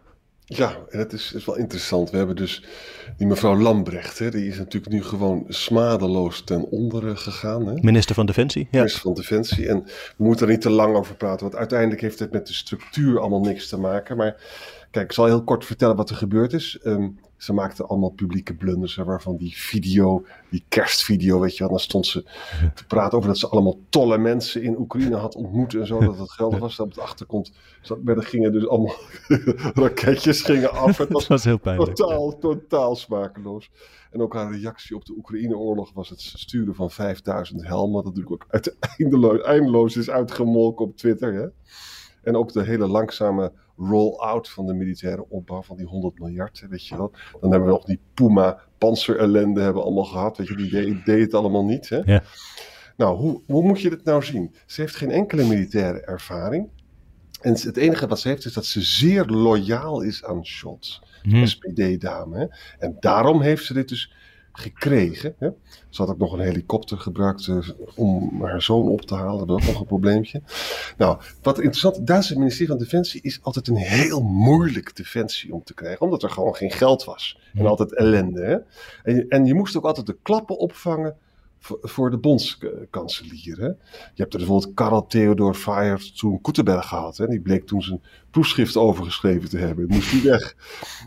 Ja, 0.49 0.77
en 0.91 0.99
dat 0.99 1.13
is, 1.13 1.33
is 1.33 1.45
wel 1.45 1.57
interessant. 1.57 2.11
We 2.11 2.17
hebben 2.17 2.37
dus 2.37 2.65
die 3.17 3.27
mevrouw 3.27 3.57
Lambrecht, 3.57 4.19
hè, 4.19 4.31
die 4.31 4.49
is 4.49 4.59
natuurlijk 4.59 4.93
nu 4.93 5.03
gewoon 5.03 5.45
smadeloos 5.49 6.45
ten 6.45 6.71
onder 6.71 7.09
eh, 7.09 7.17
gegaan. 7.17 7.67
Hè? 7.67 7.75
Minister 7.75 8.15
van 8.15 8.27
Defensie. 8.27 8.69
Ja. 8.71 8.79
Minister 8.79 9.03
van 9.03 9.15
Defensie. 9.15 9.69
En 9.69 9.83
we 10.17 10.25
moeten 10.25 10.47
er 10.47 10.53
niet 10.53 10.61
te 10.61 10.71
lang 10.71 10.97
over 10.97 11.17
praten, 11.17 11.43
want 11.43 11.57
uiteindelijk 11.57 12.01
heeft 12.01 12.19
het 12.19 12.33
met 12.33 12.47
de 12.47 12.53
structuur 12.53 13.21
allemaal 13.21 13.41
niks 13.41 13.69
te 13.69 13.79
maken. 13.79 14.17
Maar 14.17 14.37
Kijk, 14.97 15.09
ik 15.09 15.15
zal 15.15 15.27
heel 15.27 15.45
kort 15.45 15.65
vertellen 15.65 15.97
wat 15.97 16.11
er 16.11 16.17
gebeurd 16.17 16.53
is. 16.53 16.79
Ehm, 16.83 17.09
ze 17.37 17.53
maakten 17.53 17.89
allemaal 17.89 18.11
publieke 18.11 18.55
blunders, 18.55 18.95
waarvan 18.95 19.37
die 19.37 19.57
video, 19.57 20.25
die 20.51 20.65
kerstvideo, 20.69 21.41
weet 21.41 21.53
je 21.53 21.59
wel, 21.59 21.69
dan 21.69 21.81
stond 21.81 22.07
ze 22.07 22.25
te 22.75 22.87
praten 22.87 23.19
over 23.19 23.31
dat 23.31 23.39
ze 23.39 23.49
allemaal 23.49 23.79
tolle 23.89 24.19
mensen 24.19 24.63
in 24.63 24.79
Oekraïne 24.79 25.17
had 25.17 25.35
ontmoet 25.35 25.75
en 25.75 25.87
zo, 25.87 25.99
dat 25.99 26.19
het 26.19 26.31
geldig 26.31 26.59
was. 26.59 26.77
Dat 26.77 26.87
op 26.87 26.95
de 26.95 27.01
achtergrond 27.01 27.53
zat, 27.83 27.99
werden, 28.05 28.25
gingen 28.25 28.53
dus 28.53 28.69
allemaal 28.69 28.95
raketjes 29.85 30.43
gingen 30.43 30.73
af. 30.73 30.99
Het 30.99 31.13
was, 31.13 31.27
was 31.37 31.45
heel 31.45 31.59
pijnlijk. 31.59 31.95
Totaal, 31.95 32.39
totaal 32.39 32.97
smakeloos. 32.97 33.71
En 34.11 34.21
ook 34.21 34.35
haar 34.35 34.53
reactie 34.53 34.97
op 34.97 35.05
de 35.05 35.15
Oekraïne-oorlog 35.17 35.93
was 35.93 36.09
het 36.09 36.21
sturen 36.21 36.75
van 36.75 36.91
5000 36.91 37.67
helmen, 37.67 37.95
dat 37.95 38.15
natuurlijk 38.15 38.33
ook 38.33 38.63
eindeloos, 38.97 39.41
eindeloos 39.43 39.97
is 39.97 40.11
uitgemolken 40.11 40.85
op 40.85 40.97
Twitter. 40.97 41.35
Hè? 41.35 41.47
En 42.23 42.37
ook 42.37 42.53
de 42.53 42.63
hele 42.63 42.87
langzame 42.87 43.53
roll-out 43.77 44.49
van 44.49 44.67
de 44.67 44.75
militaire 44.75 45.29
opbouw 45.29 45.63
van 45.63 45.77
die 45.77 45.87
100 45.87 46.19
miljard, 46.19 46.67
weet 46.71 46.87
je 46.87 46.97
wel. 46.97 47.13
Dan 47.41 47.51
hebben 47.51 47.69
we 47.69 47.75
nog 47.75 47.85
die 47.85 48.01
Puma 48.15 48.59
panzerellende 48.79 49.61
hebben 49.61 49.83
allemaal 49.83 50.05
gehad, 50.05 50.37
weet 50.37 50.49
je, 50.49 50.57
die 50.57 50.71
deed, 50.71 51.05
deed 51.05 51.21
het 51.21 51.35
allemaal 51.35 51.65
niet. 51.65 51.89
Hè? 51.89 52.01
Ja. 52.05 52.23
Nou, 52.97 53.17
hoe, 53.17 53.43
hoe 53.47 53.63
moet 53.63 53.81
je 53.81 53.91
dit 53.91 54.05
nou 54.05 54.23
zien? 54.23 54.55
Ze 54.67 54.81
heeft 54.81 54.97
geen 54.97 55.11
enkele 55.11 55.45
militaire 55.45 56.01
ervaring. 56.01 56.69
En 57.41 57.53
het 57.53 57.77
enige 57.77 58.07
wat 58.07 58.21
ze 58.21 58.29
heeft 58.29 58.45
is 58.45 58.53
dat 58.53 58.67
ze 58.67 58.83
zeer 58.83 59.25
loyaal 59.25 60.01
is 60.01 60.25
aan 60.25 60.45
Scholz, 60.45 60.99
Hm. 61.23 61.47
SPD-dame. 61.47 62.57
En 62.79 62.97
daarom 63.01 63.41
heeft 63.41 63.65
ze 63.65 63.75
dit 63.75 63.89
dus 63.89 64.13
gekregen. 64.59 65.35
Hè? 65.39 65.49
Ze 65.89 66.03
had 66.03 66.11
ook 66.11 66.19
nog 66.19 66.33
een 66.33 66.41
helikopter 66.41 66.99
gebruikt 66.99 67.47
eh, 67.47 67.69
om 67.95 68.43
haar 68.43 68.63
zoon 68.63 68.89
op 68.89 69.01
te 69.01 69.15
halen. 69.15 69.47
Dat 69.47 69.57
was 69.57 69.67
ook 69.67 69.73
nog 69.73 69.81
een 69.81 69.87
probleempje. 69.87 70.43
Nou, 70.97 71.19
wat 71.43 71.57
interessant, 71.57 71.97
het 71.97 72.07
Duitse 72.07 72.39
ministerie 72.39 72.69
van 72.69 72.79
Defensie 72.79 73.23
is 73.23 73.39
altijd 73.43 73.69
een 73.69 73.77
heel 73.77 74.23
moeilijk 74.23 74.97
defensie 74.97 75.55
om 75.55 75.65
te 75.65 75.75
krijgen. 75.75 76.01
Omdat 76.01 76.23
er 76.23 76.31
gewoon 76.31 76.55
geen 76.55 76.71
geld 76.71 77.05
was. 77.05 77.39
En 77.55 77.67
altijd 77.67 77.95
ellende. 77.95 78.45
Hè? 78.45 78.57
En, 79.13 79.29
en 79.29 79.47
je 79.47 79.55
moest 79.55 79.77
ook 79.77 79.85
altijd 79.85 80.07
de 80.07 80.19
klappen 80.23 80.59
opvangen 80.59 81.17
voor, 81.59 82.11
de 82.11 82.19
bondskanselier. 82.19 83.57
Hè? 83.57 83.67
Je 83.67 84.23
hebt 84.23 84.33
er 84.33 84.39
bijvoorbeeld 84.39 84.75
Karl 84.75 85.07
Theodor 85.07 85.55
Feyers 85.55 86.13
toen 86.13 86.41
Koetenberg 86.41 86.89
gehad. 86.89 87.17
Hè? 87.17 87.27
Die 87.27 87.41
bleek 87.41 87.67
toen 87.67 87.83
zijn 87.83 88.03
proefschrift 88.31 88.77
overgeschreven 88.77 89.49
te 89.49 89.59
hebben. 89.59 89.87
Moest 89.89 90.11
die 90.11 90.23
weg. 90.23 90.57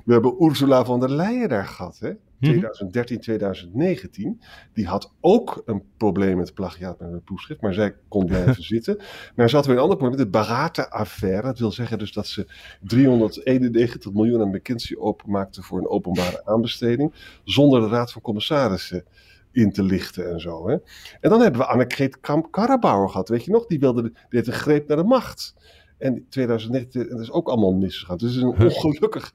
We 0.06 0.14
hebben 0.14 0.36
Ursula 0.40 0.86
von 0.86 1.00
der 1.00 1.12
Leyen 1.12 1.50
daar 1.50 1.66
gehad. 1.66 1.98
Hè? 2.00 2.12
2013, 2.40 3.20
2019. 3.20 4.42
Die 4.74 4.88
had 4.88 5.14
ook 5.22 5.62
een 5.66 5.84
probleem 5.98 6.38
met 6.38 6.54
plagiaat 6.54 7.00
met 7.00 7.10
haar 7.10 7.20
proefschrift. 7.20 7.62
Maar 7.62 7.74
zij 7.74 7.96
kon 8.08 8.26
blijven 8.26 8.64
zitten. 8.74 8.98
Maar 9.36 9.50
ze 9.50 9.56
had 9.56 9.66
weer 9.66 9.76
een 9.76 9.82
ander 9.82 9.98
probleem. 9.98 10.20
De 10.20 10.30
Barate-affaire. 10.30 11.42
Dat 11.42 11.60
wil 11.60 11.72
zeggen 11.72 11.98
dus 11.98 12.14
dat 12.14 12.28
ze 12.28 12.48
391 12.82 14.14
miljoen 14.14 14.42
aan 14.42 14.50
McKinsey 14.50 14.98
openmaakte 14.98 15.62
voor 15.62 15.80
een 15.80 15.90
openbare 15.90 16.46
aanbesteding. 16.46 17.14
Zonder 17.44 17.82
de 17.82 17.88
Raad 17.88 18.12
van 18.12 18.22
Commissarissen 18.22 19.06
in 19.52 19.72
te 19.72 19.84
lichten 19.84 20.32
en 20.32 20.40
zo. 20.40 20.68
Hè? 20.68 20.74
En 21.22 21.30
dan 21.30 21.42
hebben 21.42 21.62
we 21.62 21.68
Annegret 21.68 22.20
Kramp-Karrenbauer 22.20 23.10
gehad, 23.10 23.30
weet 23.30 23.46
je 23.46 23.52
nog? 23.52 23.66
Die, 23.66 23.80
wilde, 23.80 24.02
die 24.02 24.14
heeft 24.30 24.48
een 24.48 24.54
greep 24.54 24.88
naar 24.88 24.98
de 24.98 25.04
macht. 25.04 25.56
En 25.98 26.26
2019, 26.30 27.02
en 27.02 27.10
dat 27.10 27.20
is 27.20 27.32
ook 27.32 27.48
allemaal 27.48 27.74
misgegaan. 27.74 28.18
Dus 28.18 28.36
het 28.36 28.38
is 28.38 28.42
een 28.42 28.72
ongelukkig 28.86 29.34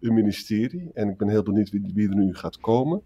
ministerie. 0.00 0.90
En 0.94 1.08
ik 1.08 1.16
ben 1.16 1.28
heel 1.28 1.42
benieuwd 1.42 1.70
wie, 1.70 1.90
wie 1.94 2.08
er 2.08 2.16
nu 2.16 2.34
gaat 2.34 2.60
komen. 2.60 3.02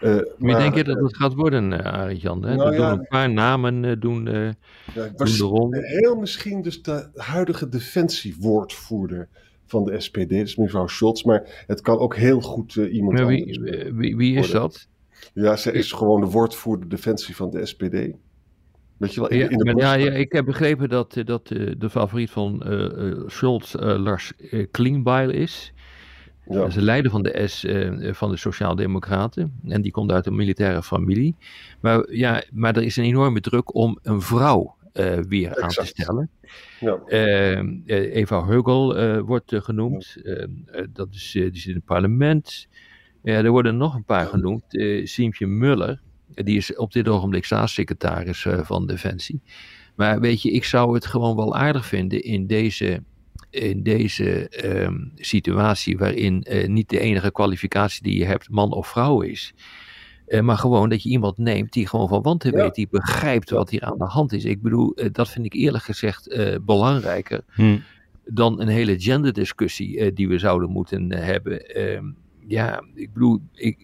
Uh, 0.00 0.16
Wie 0.38 0.56
denk 0.56 0.74
je 0.74 0.84
dat 0.84 1.00
het 1.00 1.16
gaat 1.16 1.34
worden, 1.34 1.72
uh, 1.72 1.78
Arjan? 1.78 2.40
Nou 2.40 2.60
er 2.60 2.72
ja, 2.72 2.90
doen 2.90 2.98
een 2.98 3.06
paar 3.08 3.30
namen 3.32 4.00
doen, 4.00 4.24
ja, 4.24 5.08
doen 5.16 5.26
de 5.26 5.44
ronde. 5.44 5.86
Heel 5.86 6.16
misschien 6.16 6.62
dus 6.62 6.82
de 6.82 7.08
huidige 7.14 7.68
defensiewoordvoerder 7.68 9.28
van 9.66 9.84
de 9.84 10.00
SPD, 10.00 10.28
dus 10.28 10.56
mevrouw 10.56 10.86
Scholz. 10.86 11.22
Maar 11.22 11.64
het 11.66 11.80
kan 11.80 11.98
ook 11.98 12.16
heel 12.16 12.40
goed 12.40 12.74
iemand 12.74 13.18
Maar 13.18 13.26
wie, 13.26 13.60
wie, 13.94 14.16
wie 14.16 14.36
is 14.36 14.52
worden. 14.52 14.60
dat? 14.60 14.88
Ja, 15.34 15.56
ze 15.56 15.72
is 15.72 15.92
gewoon 15.92 16.20
de 16.20 16.26
woordvoerder 16.26 16.88
defensie 16.88 17.36
van 17.36 17.50
de 17.50 17.66
SPD. 17.66 17.92
Weet 18.96 19.14
je 19.14 19.20
wel, 19.20 19.28
in, 19.28 19.38
Ja, 19.38 19.48
in 19.48 19.58
de 19.58 19.64
maar 19.64 19.76
ja, 19.76 19.94
borst- 19.94 20.06
ja, 20.06 20.12
ik 20.12 20.32
heb 20.32 20.44
begrepen 20.44 20.88
dat, 20.88 21.16
eh, 21.16 21.24
dat 21.24 21.50
eh, 21.50 21.72
de 21.78 21.90
favoriet 21.90 22.30
van 22.30 22.62
eh, 22.62 23.20
Scholz 23.26 23.74
Lars 23.78 24.32
Klingbeil 24.70 25.30
is. 25.30 25.72
Ja. 26.48 26.54
Dat 26.54 26.68
is 26.68 26.74
de 26.74 26.82
leider 26.82 27.10
van 27.10 27.22
de 27.22 27.46
S 27.46 27.66
van 28.16 28.30
de 28.30 28.36
Sociaaldemocraten. 28.36 29.60
En 29.68 29.82
die 29.82 29.92
komt 29.92 30.12
uit 30.12 30.26
een 30.26 30.36
militaire 30.36 30.82
familie. 30.82 31.36
Maar, 31.80 32.12
ja, 32.12 32.42
maar 32.52 32.76
er 32.76 32.82
is 32.82 32.96
een 32.96 33.04
enorme 33.04 33.40
druk 33.40 33.74
om 33.74 33.98
een 34.02 34.20
vrouw 34.20 34.76
weer 35.28 35.62
aan 35.62 35.68
te 35.68 35.84
stellen. 35.86 36.30
Ja. 36.80 37.00
Eva 37.86 38.44
Heugel 38.44 39.20
wordt 39.22 39.52
genoemd. 39.56 40.16
Dat 40.92 41.08
is, 41.10 41.30
die 41.32 41.56
zit 41.56 41.66
in 41.66 41.74
het 41.74 41.84
parlement. 41.84 42.68
Ja, 43.24 43.34
er 43.42 43.50
worden 43.50 43.76
nog 43.76 43.94
een 43.94 44.04
paar 44.04 44.26
genoemd. 44.26 44.76
Eh 44.76 45.06
Siemtje 45.06 45.46
Muller. 45.46 46.00
Die 46.34 46.56
is 46.56 46.76
op 46.76 46.92
dit 46.92 47.08
ogenblik 47.08 47.44
staatssecretaris 47.44 48.44
eh, 48.46 48.58
van 48.62 48.86
Defensie. 48.86 49.40
Maar 49.96 50.20
weet 50.20 50.42
je, 50.42 50.50
ik 50.50 50.64
zou 50.64 50.94
het 50.94 51.06
gewoon 51.06 51.36
wel 51.36 51.56
aardig 51.56 51.86
vinden 51.86 52.22
in 52.22 52.46
deze, 52.46 53.02
in 53.50 53.82
deze 53.82 54.48
ehm, 54.48 54.98
situatie. 55.14 55.98
waarin 55.98 56.42
eh, 56.42 56.68
niet 56.68 56.88
de 56.88 56.98
enige 56.98 57.32
kwalificatie 57.32 58.02
die 58.02 58.18
je 58.18 58.24
hebt 58.24 58.50
man 58.50 58.72
of 58.72 58.88
vrouw 58.88 59.20
is. 59.20 59.54
Maar 60.40 60.58
gewoon 60.58 60.88
dat 60.88 61.02
je 61.02 61.08
iemand 61.08 61.38
neemt 61.38 61.72
die 61.72 61.86
gewoon 61.88 62.08
van 62.08 62.22
wanten 62.22 62.50
Ja. 62.56 62.62
weet, 62.62 62.74
die 62.74 62.88
begrijpt 62.90 63.50
wat 63.50 63.70
hier 63.70 63.82
aan 63.82 63.98
de 63.98 64.04
hand 64.04 64.32
is. 64.32 64.44
Ik 64.44 64.62
bedoel, 64.62 64.96
dat 65.12 65.28
vind 65.30 65.44
ik 65.46 65.52
eerlijk 65.52 65.84
gezegd 65.84 66.36
belangrijker 66.64 67.44
Hm. 67.54 67.78
dan 68.24 68.60
een 68.60 68.68
hele 68.68 69.00
genderdiscussie 69.00 70.12
die 70.12 70.28
we 70.28 70.38
zouden 70.38 70.70
moeten 70.70 71.12
hebben. 71.12 71.60
Ehm, 71.66 72.04
ja, 72.46 72.84
ik 72.94 73.12
bedoel, 73.12 73.40
ik, 73.52 73.78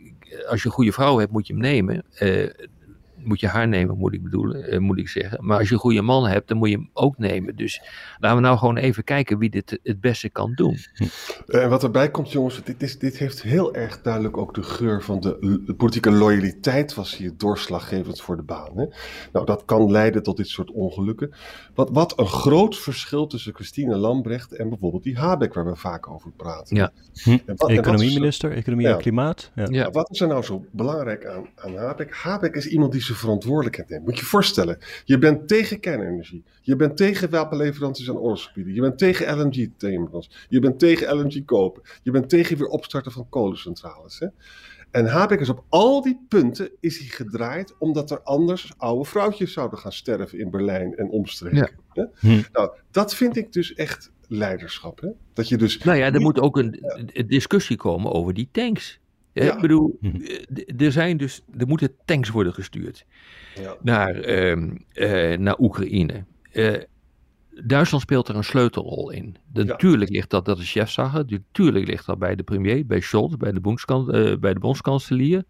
als 0.48 0.62
je 0.62 0.68
een 0.68 0.74
goede 0.74 0.92
vrouw 0.92 1.18
hebt, 1.18 1.32
moet 1.32 1.46
je 1.46 1.52
hem 1.52 1.62
nemen. 1.62 2.04
Eh, 2.14 2.48
moet 3.24 3.40
je 3.40 3.46
haar 3.46 3.68
nemen, 3.68 3.96
moet 3.98 4.12
ik 4.14 4.22
bedoelen, 4.22 4.64
eh, 4.70 4.78
moet 4.78 4.98
ik 4.98 5.08
zeggen. 5.08 5.46
Maar 5.46 5.58
als 5.58 5.68
je 5.68 5.74
een 5.74 5.80
goede 5.80 6.02
man 6.02 6.26
hebt, 6.26 6.48
dan 6.48 6.56
moet 6.56 6.68
je 6.68 6.74
hem 6.76 6.90
ook 6.92 7.18
nemen. 7.18 7.56
Dus 7.56 7.82
laten 8.18 8.36
we 8.36 8.42
nou 8.42 8.58
gewoon 8.58 8.76
even 8.76 9.04
kijken 9.04 9.38
wie 9.38 9.50
dit 9.50 9.78
het 9.82 10.00
beste 10.00 10.28
kan 10.28 10.52
doen. 10.54 10.76
En 11.46 11.68
wat 11.68 11.82
erbij 11.82 12.10
komt, 12.10 12.32
jongens, 12.32 12.60
dit, 12.64 12.82
is, 12.82 12.98
dit 12.98 13.16
heeft 13.18 13.42
heel 13.42 13.74
erg 13.74 14.02
duidelijk 14.02 14.36
ook 14.36 14.54
de 14.54 14.62
geur 14.62 15.02
van 15.02 15.20
de, 15.20 15.60
de 15.66 15.74
politieke 15.74 16.10
loyaliteit 16.10 16.94
was 16.94 17.16
hier 17.16 17.32
doorslaggevend 17.36 18.20
voor 18.20 18.36
de 18.36 18.42
baan. 18.42 18.70
Hè? 18.78 18.84
Nou, 19.32 19.46
dat 19.46 19.64
kan 19.64 19.90
leiden 19.90 20.22
tot 20.22 20.36
dit 20.36 20.48
soort 20.48 20.70
ongelukken. 20.70 21.32
Wat, 21.74 21.90
wat 21.92 22.18
een 22.18 22.26
groot 22.26 22.78
verschil 22.78 23.26
tussen 23.26 23.54
Christine 23.54 23.96
Lambrecht 23.96 24.52
en 24.52 24.68
bijvoorbeeld 24.68 25.02
die 25.02 25.18
Habeck, 25.18 25.54
waar 25.54 25.64
we 25.66 25.76
vaak 25.76 26.08
over 26.10 26.30
praten. 26.36 26.76
Ja. 26.76 26.90
Hm. 27.22 27.30
En 27.30 27.38
wat- 27.46 27.46
en 27.46 27.56
wat 27.56 27.68
is 27.70 27.76
er- 27.76 27.78
Economieminister, 27.78 28.52
economie 28.52 28.86
Ja. 28.86 28.92
en 28.92 28.98
klimaat. 28.98 29.50
Ja. 29.54 29.62
Ja. 29.62 29.68
Ja, 29.70 29.90
wat 29.90 30.10
is 30.10 30.20
er 30.20 30.28
nou 30.28 30.42
zo 30.42 30.64
belangrijk 30.70 31.26
aan, 31.26 31.46
aan 31.56 31.76
Habeck? 31.76 32.14
Habeck 32.14 32.54
is 32.54 32.66
iemand 32.66 32.92
die 32.92 33.02
verantwoordelijkheid 33.14 33.88
neemt. 33.88 34.04
Moet 34.04 34.14
je 34.14 34.20
je 34.20 34.26
voorstellen, 34.26 34.78
je 35.04 35.18
bent 35.18 35.48
tegen 35.48 35.80
kernenergie. 35.80 36.44
Je 36.62 36.76
bent 36.76 36.96
tegen 36.96 37.30
wapenleveranties 37.30 38.08
aan 38.10 38.18
oorlogsgebieden. 38.18 38.74
Je 38.74 38.80
bent 38.80 38.98
tegen 38.98 39.38
LNG-terminals. 39.38 40.30
Je 40.48 40.60
bent 40.60 40.78
tegen 40.78 41.16
LNG 41.16 41.44
kopen. 41.44 41.82
Je 42.02 42.10
bent 42.10 42.28
tegen 42.28 42.56
weer 42.56 42.66
opstarten 42.68 43.12
van 43.12 43.28
kolencentrales. 43.28 44.18
Hè? 44.18 44.26
En 44.90 45.06
Habeck 45.06 45.40
is 45.40 45.48
op 45.48 45.64
al 45.68 46.02
die 46.02 46.20
punten 46.28 46.70
is 46.80 46.98
hij 46.98 47.06
gedraaid 47.08 47.74
omdat 47.78 48.10
er 48.10 48.20
anders 48.22 48.72
oude 48.76 49.04
vrouwtjes 49.04 49.52
zouden 49.52 49.78
gaan 49.78 49.92
sterven 49.92 50.38
in 50.38 50.50
Berlijn 50.50 50.94
en 50.96 51.10
omstreken. 51.10 51.70
Hè? 51.92 52.04
Hm. 52.18 52.40
Nou, 52.52 52.70
dat 52.90 53.14
vind 53.14 53.36
ik 53.36 53.52
dus 53.52 53.74
echt 53.74 54.12
leiderschap. 54.28 55.00
Hè? 55.00 55.08
Dat 55.32 55.48
je 55.48 55.56
dus 55.56 55.78
Nou 55.78 55.98
ja, 55.98 56.04
er 56.04 56.12
niet- 56.12 56.20
moet 56.20 56.40
ook 56.40 56.56
een, 56.56 56.78
een 57.12 57.26
discussie 57.26 57.76
komen 57.76 58.12
over 58.12 58.34
die 58.34 58.48
tanks. 58.52 58.99
Ja. 59.32 59.54
Ik 59.54 59.60
bedoel, 59.60 59.98
Mhm. 60.00 60.16
eh, 60.22 60.86
er, 60.86 60.92
zijn 60.92 61.16
dus, 61.16 61.42
er 61.58 61.66
moeten 61.66 61.92
tanks 62.04 62.28
worden 62.28 62.54
gestuurd. 62.54 63.06
Ja. 63.54 63.76
naar, 63.82 64.14
ehm, 64.14 64.76
eh, 64.92 65.38
naar 65.38 65.58
Oekraïne. 65.58 66.24
Eh, 66.52 66.74
Duitsland 67.64 68.02
speelt 68.02 68.28
er 68.28 68.36
een 68.36 68.44
sleutelrol 68.44 69.10
in. 69.10 69.36
Ja. 69.52 69.62
Natuurlijk 69.64 70.10
ligt 70.10 70.30
dat, 70.30 70.44
dat 70.44 70.58
is 70.58 70.70
chefzagger. 70.72 71.24
Natuurlijk 71.28 71.86
ligt 71.86 72.06
dat 72.06 72.18
bij 72.18 72.34
de 72.34 72.42
premier, 72.42 72.86
bij 72.86 73.00
Scholz, 73.00 73.34
bij 73.36 73.52
de, 73.52 73.60
bondskan- 73.60 74.12
eh, 74.12 74.36
bij 74.38 74.52
de 74.54 74.60
bondskanselier. 74.60 75.44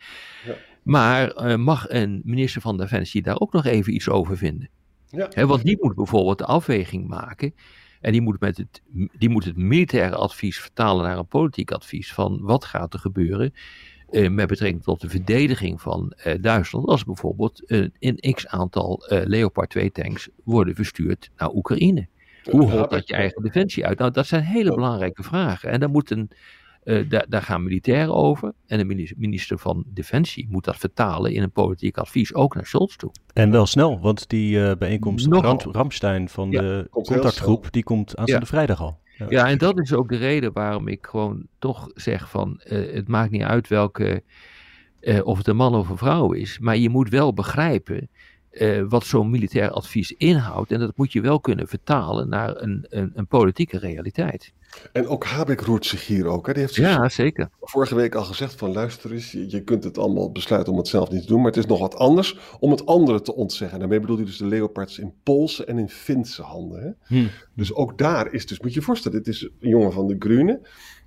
Ja. 0.46 0.54
Maar 0.82 1.30
eh, 1.30 1.56
mag 1.56 1.88
een 1.88 2.20
minister 2.24 2.60
van 2.60 2.76
Defensie 2.76 3.22
daar 3.22 3.40
ook 3.40 3.52
nog 3.52 3.64
even 3.64 3.94
iets 3.94 4.08
over 4.08 4.36
vinden? 4.36 4.68
Ja. 5.08 5.26
Hè, 5.34 5.46
want 5.46 5.62
die 5.64 5.76
moet 5.80 5.94
bijvoorbeeld 5.94 6.38
de 6.38 6.44
afweging 6.44 7.08
maken. 7.08 7.54
En 8.00 8.12
die 8.12 8.20
moet, 8.20 8.40
met 8.40 8.56
het, 8.56 8.82
die 9.18 9.28
moet 9.28 9.44
het 9.44 9.56
militaire 9.56 10.16
advies 10.16 10.60
vertalen 10.60 11.04
naar 11.04 11.18
een 11.18 11.26
politiek 11.26 11.70
advies. 11.70 12.12
Van 12.12 12.38
wat 12.42 12.64
gaat 12.64 12.94
er 12.94 13.00
gebeuren 13.00 13.52
eh, 14.10 14.30
met 14.30 14.48
betrekking 14.48 14.82
tot 14.82 15.00
de 15.00 15.08
verdediging 15.08 15.80
van 15.80 16.12
eh, 16.16 16.34
Duitsland. 16.40 16.86
Als 16.86 17.04
bijvoorbeeld 17.04 17.62
een 17.98 18.34
x 18.34 18.46
aantal 18.46 19.06
eh, 19.06 19.26
Leopard 19.26 19.70
2 19.70 19.92
tanks 19.92 20.28
worden 20.44 20.74
verstuurd 20.74 21.30
naar 21.36 21.50
Oekraïne. 21.54 22.06
Hoe 22.50 22.70
hoort 22.70 22.90
dat 22.90 23.08
je 23.08 23.14
eigen 23.14 23.42
defensie 23.42 23.86
uit? 23.86 23.98
Nou, 23.98 24.10
dat 24.10 24.26
zijn 24.26 24.42
hele 24.42 24.74
belangrijke 24.74 25.22
vragen. 25.22 25.70
En 25.70 25.80
daar, 25.80 25.90
moet 25.90 26.10
een, 26.10 26.30
eh, 26.82 27.08
daar, 27.08 27.26
daar 27.28 27.42
gaan 27.42 27.62
militairen 27.62 28.14
over. 28.14 28.52
En 28.66 28.78
de 28.78 28.84
minis- 28.84 29.14
minister 29.16 29.58
van 29.58 29.84
Defensie 29.86 30.46
moet 30.50 30.64
dat 30.64 30.76
vertalen 30.76 31.32
in 31.32 31.42
een 31.42 31.50
politiek 31.50 31.98
advies, 31.98 32.34
ook 32.34 32.54
naar 32.54 32.66
Scholz 32.66 32.96
toe. 32.96 33.10
En 33.32 33.50
wel 33.50 33.66
snel, 33.66 34.00
want 34.00 34.28
die 34.28 34.64
eh, 34.68 34.76
bijeenkomst 34.76 35.28
Nogal. 35.28 35.58
Ram- 35.60 35.72
Ramstein 35.72 36.28
van 36.28 36.50
Ja, 36.50 36.60
de 36.60 36.86
contactgroep, 36.90 37.72
die 37.72 37.82
komt 37.82 38.16
aanstaande 38.16 38.46
vrijdag 38.46 38.80
al. 38.80 38.98
Ja, 39.28 39.48
en 39.48 39.58
dat 39.58 39.78
is 39.80 39.92
ook 39.92 40.08
de 40.08 40.16
reden 40.16 40.52
waarom 40.52 40.88
ik 40.88 41.06
gewoon 41.06 41.46
toch 41.58 41.90
zeg 41.94 42.30
van 42.30 42.60
uh, 42.64 42.94
het 42.94 43.08
maakt 43.08 43.30
niet 43.30 43.42
uit 43.42 43.68
welke, 43.68 44.22
of 45.22 45.38
het 45.38 45.46
een 45.48 45.56
man 45.56 45.74
of 45.74 45.88
een 45.88 45.96
vrouw 45.96 46.32
is, 46.32 46.58
maar 46.58 46.76
je 46.76 46.88
moet 46.88 47.08
wel 47.08 47.32
begrijpen 47.34 48.08
uh, 48.52 48.84
wat 48.88 49.04
zo'n 49.04 49.30
militair 49.30 49.70
advies 49.70 50.12
inhoudt. 50.12 50.72
En 50.72 50.78
dat 50.78 50.96
moet 50.96 51.12
je 51.12 51.20
wel 51.20 51.40
kunnen 51.40 51.68
vertalen 51.68 52.28
naar 52.28 52.56
een, 52.56 52.86
een, 52.88 53.12
een 53.14 53.26
politieke 53.26 53.78
realiteit. 53.78 54.52
En 54.92 55.06
ook 55.06 55.24
Habeck 55.24 55.60
roert 55.60 55.86
zich 55.86 56.06
hier 56.06 56.26
ook. 56.26 56.46
Hè? 56.46 56.52
Die 56.52 56.62
heeft 56.62 56.74
ja, 56.74 57.08
zeker. 57.08 57.48
vorige 57.60 57.94
week 57.94 58.14
al 58.14 58.24
gezegd 58.24 58.54
van 58.54 58.72
luister 58.72 59.12
eens, 59.12 59.32
je, 59.32 59.62
kunt 59.64 59.84
het 59.84 59.98
allemaal 59.98 60.32
besluiten 60.32 60.72
om 60.72 60.78
het 60.78 60.88
zelf 60.88 61.10
niet 61.10 61.20
te 61.20 61.26
doen, 61.26 61.36
maar 61.36 61.50
het 61.50 61.56
is 61.56 61.66
nog 61.66 61.78
wat 61.78 61.96
anders 61.96 62.38
om 62.58 62.70
het 62.70 62.86
andere 62.86 63.20
te 63.20 63.34
ontzeggen. 63.34 63.74
En 63.74 63.80
daarmee 63.80 64.00
bedoelt 64.00 64.18
hij 64.18 64.28
dus 64.28 64.36
de 64.36 64.46
Leopards 64.46 64.98
in 64.98 65.14
Poolse 65.22 65.64
en 65.64 65.78
in 65.78 65.88
Finse 65.88 66.42
handen. 66.42 66.82
Hè? 66.82 67.16
Hm. 67.16 67.26
Dus 67.54 67.74
ook 67.74 67.98
daar 67.98 68.32
is 68.32 68.46
dus, 68.46 68.60
moet 68.60 68.72
je 68.72 68.78
je 68.78 68.86
voorstellen, 68.86 69.22
dit 69.22 69.34
is 69.34 69.42
een 69.42 69.68
jongen 69.68 69.92
van 69.92 70.06
de 70.06 70.16
Groenen. 70.18 70.60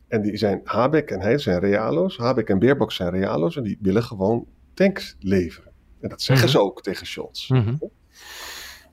En 0.08 0.22
die 0.22 0.38
zijn 0.38 0.62
Habeck 0.64 1.10
en 1.10 1.22
hij 1.22 1.38
zijn 1.38 1.60
realo's. 1.60 2.18
Habeck 2.18 2.50
en 2.50 2.60
Baerbock 2.60 2.92
zijn 2.92 3.10
realo's 3.10 3.56
en 3.56 3.64
die 3.64 3.78
willen 3.82 4.04
gewoon 4.04 4.48
tanks 4.74 5.16
leveren. 5.20 5.73
En 6.04 6.10
dat 6.10 6.22
zeggen 6.22 6.50
ze 6.50 6.60
ook 6.60 6.82
tegen 6.82 7.08
Scholz. 7.08 7.50
Mm 7.50 7.80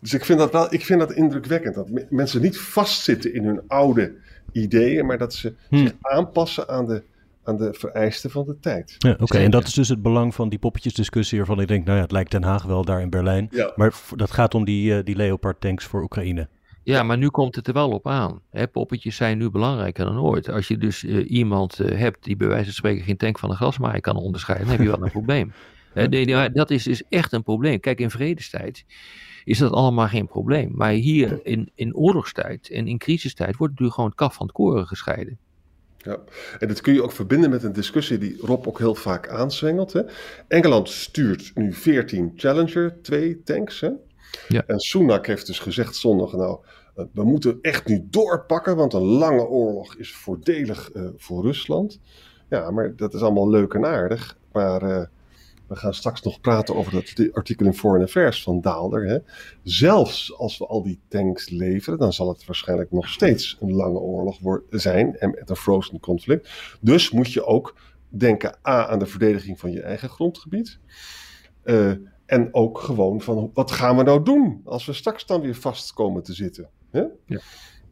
Dus 0.00 0.14
ik 0.14 0.24
vind 0.24 0.38
dat 0.38 0.52
wel 0.52 0.74
ik 0.74 0.84
vind 0.84 1.00
dat 1.00 1.12
indrukwekkend. 1.12 1.74
Dat 1.74 1.88
mensen 2.10 2.42
niet 2.42 2.58
vastzitten 2.58 3.34
in 3.34 3.44
hun 3.44 3.60
oude 3.68 4.14
ideeën, 4.52 5.06
maar 5.06 5.18
dat 5.18 5.34
ze 5.34 5.54
zich 5.70 5.92
aanpassen 6.00 6.68
aan 6.68 6.86
de, 6.86 7.02
aan 7.44 7.56
de 7.56 7.74
vereisten 7.74 8.30
van 8.30 8.44
de 8.44 8.58
tijd. 8.60 8.94
Ja, 8.98 9.16
Oké, 9.20 9.38
en 9.38 9.50
dat 9.50 9.66
is 9.66 9.74
dus 9.74 9.88
het 9.88 10.02
belang 10.02 10.34
van 10.34 10.48
die 10.48 10.58
poppetjesdiscussie 10.58 11.38
waarvan 11.38 11.60
ik 11.60 11.68
denk, 11.68 11.84
nou 11.84 11.96
ja, 11.96 12.02
het 12.02 12.12
lijkt 12.12 12.30
Den 12.30 12.42
Haag 12.42 12.62
wel 12.62 12.84
daar 12.84 13.00
in 13.00 13.10
Berlijn. 13.10 13.48
Ja. 13.50 13.72
Maar 13.76 13.94
dat 14.16 14.30
gaat 14.30 14.54
om 14.54 14.64
die, 14.64 14.96
uh, 14.96 15.04
die 15.04 15.16
Leopard 15.16 15.60
tanks 15.60 15.84
voor 15.84 16.02
Oekraïne. 16.02 16.48
Ja, 16.82 17.02
maar 17.02 17.18
nu 17.18 17.28
komt 17.28 17.56
het 17.56 17.66
er 17.66 17.72
wel 17.72 17.90
op 17.90 18.08
aan. 18.08 18.40
Hè, 18.50 18.68
poppetjes 18.68 19.16
zijn 19.16 19.38
nu 19.38 19.50
belangrijker 19.50 20.04
dan 20.04 20.20
ooit. 20.20 20.48
Als 20.48 20.68
je 20.68 20.78
dus 20.78 21.04
uh, 21.04 21.30
iemand 21.30 21.80
uh, 21.80 21.98
hebt 21.98 22.24
die 22.24 22.36
bij 22.36 22.48
wijze 22.48 22.64
van 22.64 22.72
spreken 22.72 23.04
geen 23.04 23.16
tank 23.16 23.38
van 23.38 23.50
een 23.50 23.56
grasmaaier 23.56 24.00
kan 24.00 24.16
onderscheiden, 24.16 24.66
dan 24.66 24.76
heb 24.76 24.86
je 24.86 24.92
wel 24.92 25.04
een 25.04 25.12
probleem. 25.20 25.52
Nee, 25.94 26.50
dat 26.50 26.70
is 26.70 26.82
dus 26.82 27.02
echt 27.08 27.32
een 27.32 27.42
probleem. 27.42 27.80
Kijk, 27.80 28.00
in 28.00 28.10
vredestijd 28.10 28.84
is 29.44 29.58
dat 29.58 29.72
allemaal 29.72 30.08
geen 30.08 30.26
probleem. 30.26 30.70
Maar 30.74 30.90
hier 30.90 31.40
in, 31.42 31.70
in 31.74 31.96
oorlogstijd 31.96 32.70
en 32.70 32.86
in 32.86 32.98
crisistijd 32.98 33.56
wordt 33.56 33.72
natuurlijk 33.72 33.94
gewoon 33.94 34.10
het 34.10 34.18
kaf 34.18 34.34
van 34.34 34.46
het 34.46 34.54
koren 34.54 34.86
gescheiden. 34.86 35.38
Ja, 35.96 36.18
en 36.58 36.68
dat 36.68 36.80
kun 36.80 36.94
je 36.94 37.02
ook 37.02 37.12
verbinden 37.12 37.50
met 37.50 37.62
een 37.62 37.72
discussie 37.72 38.18
die 38.18 38.36
Rob 38.40 38.66
ook 38.66 38.78
heel 38.78 38.94
vaak 38.94 39.28
aanzwengelt. 39.28 39.92
Hè? 39.92 40.02
Engeland 40.48 40.88
stuurt 40.88 41.50
nu 41.54 41.72
14 41.72 42.32
Challenger 42.36 43.02
2 43.02 43.42
tanks. 43.42 43.80
Hè? 43.80 43.90
Ja. 44.48 44.64
En 44.66 44.80
Sunak 44.80 45.26
heeft 45.26 45.46
dus 45.46 45.58
gezegd 45.58 45.96
zondag, 45.96 46.32
nou, 46.32 46.58
eh, 46.94 47.04
we 47.12 47.24
moeten 47.24 47.58
echt 47.62 47.86
nu 47.86 48.06
doorpakken, 48.10 48.76
want 48.76 48.92
een 48.92 49.02
lange 49.02 49.46
oorlog 49.46 49.96
is 49.96 50.14
voordelig 50.14 50.90
uh, 50.94 51.08
voor 51.16 51.42
Rusland. 51.42 52.00
Ja, 52.48 52.70
maar 52.70 52.96
dat 52.96 53.14
is 53.14 53.20
allemaal 53.20 53.50
leuk 53.50 53.74
en 53.74 53.86
aardig. 53.86 54.36
Maar 54.52 54.82
uh, 54.82 55.02
we 55.70 55.76
gaan 55.76 55.94
straks 55.94 56.22
nog 56.22 56.40
praten 56.40 56.74
over 56.74 56.92
dat 56.92 57.34
artikel 57.34 57.66
in 57.66 57.74
Foreign 57.74 58.04
Affairs 58.04 58.42
van 58.42 58.60
Daalder. 58.60 59.06
Hè. 59.06 59.18
Zelfs 59.62 60.34
als 60.36 60.58
we 60.58 60.66
al 60.66 60.82
die 60.82 61.00
tanks 61.08 61.48
leveren, 61.48 61.98
dan 61.98 62.12
zal 62.12 62.28
het 62.28 62.44
waarschijnlijk 62.44 62.90
nog 62.90 63.08
steeds 63.08 63.56
een 63.60 63.72
lange 63.72 63.98
oorlog 63.98 64.60
zijn 64.70 65.16
en 65.16 65.30
met 65.30 65.50
een 65.50 65.56
frozen 65.56 66.00
conflict. 66.00 66.50
Dus 66.80 67.10
moet 67.10 67.32
je 67.32 67.44
ook 67.44 67.74
denken 68.08 68.56
A 68.68 68.86
aan 68.86 68.98
de 68.98 69.06
verdediging 69.06 69.58
van 69.58 69.70
je 69.70 69.82
eigen 69.82 70.08
grondgebied. 70.08 70.78
Uh, 71.64 71.92
en 72.26 72.48
ook 72.54 72.78
gewoon 72.78 73.20
van 73.20 73.50
wat 73.54 73.70
gaan 73.70 73.96
we 73.96 74.02
nou 74.02 74.22
doen 74.22 74.60
als 74.64 74.86
we 74.86 74.92
straks 74.92 75.26
dan 75.26 75.40
weer 75.40 75.54
vast 75.54 75.92
komen 75.92 76.22
te 76.22 76.32
zitten. 76.32 76.68
Hè? 76.90 77.04
Ja. 77.26 77.40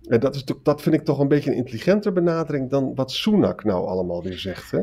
En 0.09 0.21
dat, 0.21 0.35
is, 0.35 0.45
dat 0.63 0.83
vind 0.83 0.95
ik 0.95 1.05
toch 1.05 1.19
een 1.19 1.29
beetje 1.29 1.51
een 1.51 1.57
intelligenter 1.57 2.13
benadering 2.13 2.71
dan 2.71 2.95
wat 2.95 3.13
Sunak 3.13 3.65
nou 3.65 3.87
allemaal 3.87 4.23
weer 4.23 4.39
zegt. 4.39 4.71
Hè? 4.71 4.83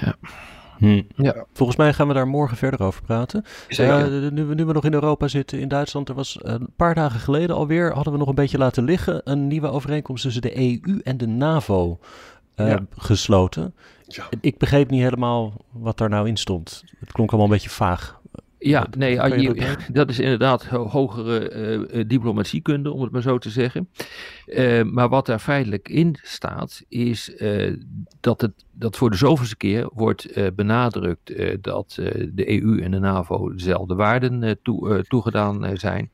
Ja. 0.00 0.16
Hm. 0.78 1.02
Ja. 1.16 1.44
Volgens 1.52 1.78
mij 1.78 1.92
gaan 1.92 2.08
we 2.08 2.14
daar 2.14 2.28
morgen 2.28 2.56
verder 2.56 2.82
over 2.82 3.02
praten. 3.02 3.44
Uh, 3.68 4.06
nu, 4.30 4.44
we, 4.44 4.54
nu 4.54 4.64
we 4.64 4.72
nog 4.72 4.84
in 4.84 4.94
Europa 4.94 5.28
zitten, 5.28 5.60
in 5.60 5.68
Duitsland, 5.68 6.08
er 6.08 6.14
was 6.14 6.38
een 6.42 6.68
paar 6.76 6.94
dagen 6.94 7.20
geleden 7.20 7.56
alweer, 7.56 7.92
hadden 7.92 8.12
we 8.12 8.18
nog 8.18 8.28
een 8.28 8.34
beetje 8.34 8.58
laten 8.58 8.84
liggen, 8.84 9.20
een 9.24 9.46
nieuwe 9.46 9.68
overeenkomst 9.68 10.22
tussen 10.22 10.42
de 10.42 10.58
EU 10.58 11.00
en 11.04 11.16
de 11.16 11.26
NAVO 11.26 11.98
uh, 12.56 12.76
gesloten. 12.96 13.74
Ja. 14.06 14.24
Ik 14.40 14.58
begreep 14.58 14.90
niet 14.90 15.02
helemaal 15.02 15.52
wat 15.72 15.98
daar 15.98 16.08
nou 16.08 16.28
in 16.28 16.36
stond. 16.36 16.84
Het 16.98 17.12
klonk 17.12 17.30
allemaal 17.30 17.48
een 17.48 17.54
beetje 17.54 17.70
vaag. 17.70 18.15
Ja, 18.58 18.86
nee, 18.98 19.12
je, 19.12 19.76
dat 19.92 20.10
is 20.10 20.18
inderdaad 20.18 20.64
hogere 20.66 21.88
uh, 21.92 22.04
diplomatiekunde, 22.06 22.92
om 22.92 23.02
het 23.02 23.12
maar 23.12 23.22
zo 23.22 23.38
te 23.38 23.50
zeggen. 23.50 23.88
Uh, 24.46 24.82
maar 24.82 25.08
wat 25.08 25.26
daar 25.26 25.38
feitelijk 25.38 25.88
in 25.88 26.18
staat, 26.22 26.82
is 26.88 27.34
uh, 27.38 27.76
dat, 28.20 28.40
het, 28.40 28.52
dat 28.72 28.96
voor 28.96 29.10
de 29.10 29.16
zoveelste 29.16 29.56
keer 29.56 29.90
wordt 29.92 30.54
benadrukt 30.54 31.32
dat 31.62 31.92
de 32.32 32.62
EU 32.62 32.80
en 32.80 32.90
de 32.90 32.98
NAVO 32.98 33.52
dezelfde 33.52 33.94
waarden 33.94 34.58
toe, 34.62 35.04
toegedaan 35.08 35.76
zijn. 35.76 36.10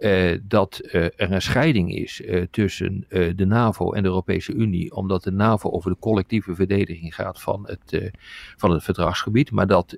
Uh, 0.00 0.38
dat 0.42 0.80
uh, 0.82 1.04
er 1.04 1.32
een 1.32 1.42
scheiding 1.42 1.94
is 1.94 2.20
uh, 2.20 2.44
tussen 2.50 3.04
de 3.08 3.46
NAVO 3.46 3.92
en 3.92 4.02
de 4.02 4.08
Europese 4.08 4.52
Unie, 4.52 4.94
omdat 4.94 5.22
de 5.22 5.30
NAVO 5.30 5.70
over 5.70 5.90
de 5.90 5.96
collectieve 5.98 6.54
verdediging 6.54 7.14
gaat 7.14 7.40
van 7.40 7.62
het, 7.66 8.12
van 8.56 8.70
het 8.70 8.84
verdragsgebied, 8.84 9.50
maar 9.50 9.66
dat 9.66 9.88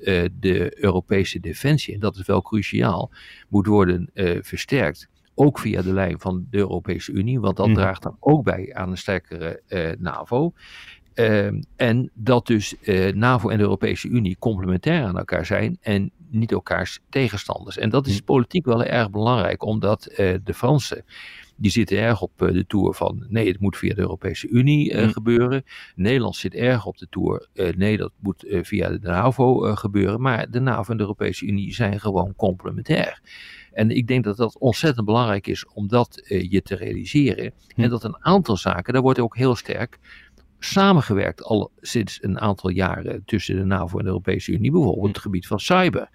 de 0.41 0.83
Europese 0.83 1.41
defensie, 1.41 1.95
en 1.95 2.01
dat 2.01 2.17
is 2.17 2.27
wel 2.27 2.43
cruciaal, 2.43 3.11
moet 3.49 3.67
worden 3.67 4.11
versterkt. 4.43 5.09
Ook 5.35 5.59
via 5.59 5.83
de 5.83 5.93
lijn 5.93 6.21
van 6.21 6.47
de 6.51 6.59
Europese 6.59 7.13
Unie, 7.13 7.41
want 7.41 7.57
dat 7.57 7.67
mm. 7.67 7.75
draagt 7.75 8.03
dan 8.03 8.17
ook 8.21 8.45
bij 8.45 8.75
aan 8.75 8.91
een 8.91 8.99
sterkere 8.99 9.63
NAVO. 9.99 10.53
Ehm, 11.15 11.63
en 11.77 12.11
dat 12.15 12.47
dus 12.47 12.75
NAVO 13.15 13.49
en 13.49 13.57
de 13.57 13.63
Europese 13.63 14.09
Unie 14.09 14.37
complementair 14.39 15.05
aan 15.05 15.19
elkaar 15.19 15.47
zijn 15.47 15.79
en 15.81 16.13
niet 16.31 16.53
elkaars 16.53 17.01
tegenstanders. 17.09 17.79
En 17.79 17.91
dat 17.91 18.07
is 18.07 18.19
hm. 18.19 18.25
politiek 18.25 18.65
wel 18.65 18.85
erg 18.85 19.11
belangrijk, 19.11 19.63
omdat 19.63 20.09
uh, 20.11 20.35
de 20.45 20.55
Fransen. 20.55 21.05
Die 21.57 21.71
zitten 21.71 21.99
erg 21.99 22.23
op 22.23 22.43
uh, 22.43 22.53
de 22.53 22.67
toer 22.67 22.95
van 22.95 23.27
nee, 23.29 23.49
het 23.49 23.61
moet 23.61 23.77
via 23.77 23.95
de 23.95 24.01
Europese 24.01 24.49
Unie 24.49 24.93
uh, 24.93 25.09
gebeuren. 25.09 25.65
Nederland 25.95 26.37
zit 26.37 26.55
erg 26.55 26.87
op 26.87 26.99
de 26.99 27.07
toer 27.11 27.49
nee, 27.77 27.97
dat 27.97 28.13
moet 28.19 28.45
via 28.49 28.89
de 28.89 28.99
NAVO 29.03 29.75
gebeuren. 29.77 30.21
Maar 30.21 30.51
de 30.51 30.61
NAVO 30.61 30.91
en 30.91 30.97
de 30.97 31.03
Europese 31.03 31.47
Unie 31.47 31.75
zijn 31.75 32.01
gewoon 32.01 32.35
complementair. 32.37 33.21
En 33.73 33.91
ik 33.91 34.07
denk 34.07 34.25
dat 34.25 34.37
dat 34.37 34.59
ontzettend 34.59 35.07
belangrijk 35.07 35.47
is 35.47 35.67
om 35.67 35.89
dat 35.89 36.23
je 36.25 36.63
te 36.63 36.75
realiseren. 36.75 37.53
Hm. 37.75 37.83
En 37.83 37.91
dat 37.91 38.05
een 38.05 38.25
aantal 38.25 38.57
zaken, 38.57 38.93
daar 38.93 39.03
wordt 39.03 39.21
ook 39.21 39.37
heel 39.37 39.55
sterk 39.55 39.99
samengewerkt 40.59 41.43
al 41.43 41.71
sinds 41.81 42.19
een 42.23 42.41
aantal 42.41 42.71
jaren 42.71 43.23
tussen 43.25 43.57
de 43.57 43.65
NAVO 43.65 43.99
en 43.99 44.05
de 44.05 44.11
Europese 44.11 44.53
Unie, 44.53 44.71
bijvoorbeeld 44.71 45.07
hm. 45.07 45.13
het 45.13 45.19
gebied 45.19 45.47
van 45.47 45.61
cyber. 45.61 46.09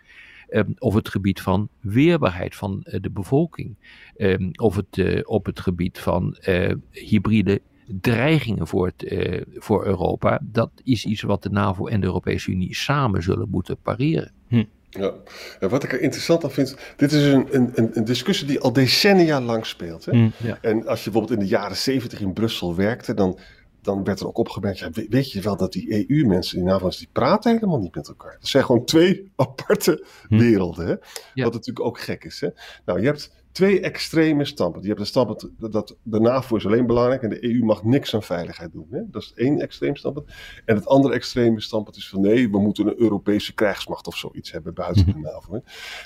Ehm, 0.50 0.72
of 0.78 0.94
het 0.94 1.10
gebied 1.10 1.42
van 1.42 1.70
weerbaarheid 1.80 2.56
van 2.56 2.82
eh, 2.84 3.02
de 3.02 3.10
bevolking. 3.10 3.76
Ehm, 4.16 4.50
of 4.52 4.76
het, 4.76 4.98
uh, 4.98 5.22
op 5.24 5.46
het 5.46 5.60
gebied 5.60 6.00
van 6.00 6.38
uh, 6.48 6.72
hybride 6.92 7.62
dreigingen 8.02 8.68
voor, 8.68 8.86
het, 8.96 9.16
voor 9.56 9.86
Europa. 9.86 10.40
Dat 10.44 10.72
is 10.84 11.06
iets 11.06 11.22
wat 11.22 11.44
de 11.44 11.50
NAVO 11.50 11.88
en 11.88 12.00
de 12.00 12.06
Europese 12.06 12.52
Unie 12.52 12.76
samen 12.76 13.24
zullen 13.24 13.50
moeten 13.50 13.78
pareren. 13.82 14.32
Hm. 14.48 14.64
Ja. 14.90 15.14
ja. 15.60 15.68
wat 15.68 15.84
ik 15.84 15.94
er 15.94 16.02
interessant 16.02 16.44
aan 16.44 16.52
vind, 16.52 16.78
dit 16.98 17.12
is 17.12 17.26
een, 17.26 17.48
een, 17.52 17.92
een 17.94 18.06
discussie 18.06 18.48
die 18.48 18.60
al 18.60 18.74
decennia 18.74 19.42
lang 19.42 19.66
speelt. 19.66 20.06
Hè? 20.06 20.12
Hm. 20.12 20.30
Ja. 20.38 20.58
En 20.62 20.88
als 20.88 21.04
je 21.04 21.12
bijvoorbeeld 21.12 21.40
in 21.40 21.46
de 21.46 21.52
jaren 21.52 21.78
zeventig 21.78 22.22
in 22.22 22.34
Brussel 22.34 22.76
werkte, 22.76 23.14
dan 23.14 23.40
dan 23.84 24.04
werd 24.04 24.20
er 24.20 24.28
ook 24.28 24.38
opgemerkt, 24.38 24.80
ja, 24.80 24.90
weet 25.10 25.32
je 25.32 25.42
wel 25.42 25.58
dat 25.58 25.72
die 25.72 26.10
EU-mensen, 26.10 26.58
die 26.58 26.66
NAVO's, 26.66 26.98
die 26.98 27.10
praten 27.12 27.54
helemaal 27.54 27.80
niet 27.80 27.96
met 27.96 28.08
elkaar. 28.08 28.38
Dat 28.40 28.50
zijn 28.50 28.64
gewoon 28.64 28.86
twee 28.86 29.32
aparte 29.36 30.06
hm. 30.28 30.38
werelden, 30.38 30.88
hè? 30.88 30.96
wat 31.44 31.54
natuurlijk 31.54 31.86
ook 31.86 32.00
gek 32.00 32.24
is. 32.24 32.42
Hè? 32.42 32.50
Nou, 32.86 33.00
je 33.00 33.06
hebt 33.06 33.32
twee 33.52 33.82
extreme 33.82 34.46
standpunten. 34.46 34.90
Je 34.90 34.96
hebt 34.96 35.00
de 35.00 35.12
standpunt 35.12 35.74
dat 35.74 35.96
de 36.04 36.20
NAVO 36.20 36.56
is 36.56 36.66
alleen 36.66 36.86
belangrijk 36.86 37.24
en 37.24 37.30
de 37.30 37.44
EU 37.44 37.64
mag 37.64 37.84
niks 37.84 38.16
aan 38.16 38.24
veiligheid 38.24 38.72
doen. 38.72 38.88
Hè? 38.92 39.02
Dat 39.12 39.22
is 39.22 39.34
één 39.36 39.60
extreem 39.60 39.96
standpunt. 39.96 40.32
En 40.66 40.76
het 40.76 40.88
andere 40.88 41.14
extreme 41.14 41.62
standpunt 41.62 41.98
is 41.98 42.10
van 42.10 42.22
nee, 42.22 42.50
we 42.52 42.60
moeten 42.60 42.88
een 42.88 43.00
Europese 43.00 43.54
krijgsmacht 43.54 44.08
of 44.08 44.18
zoiets 44.18 44.52
hebben 44.52 44.74
buiten 44.74 45.06
de 45.06 45.12
hm. 45.12 45.22
NAVO. 45.22 45.54
Hè? 45.54 45.60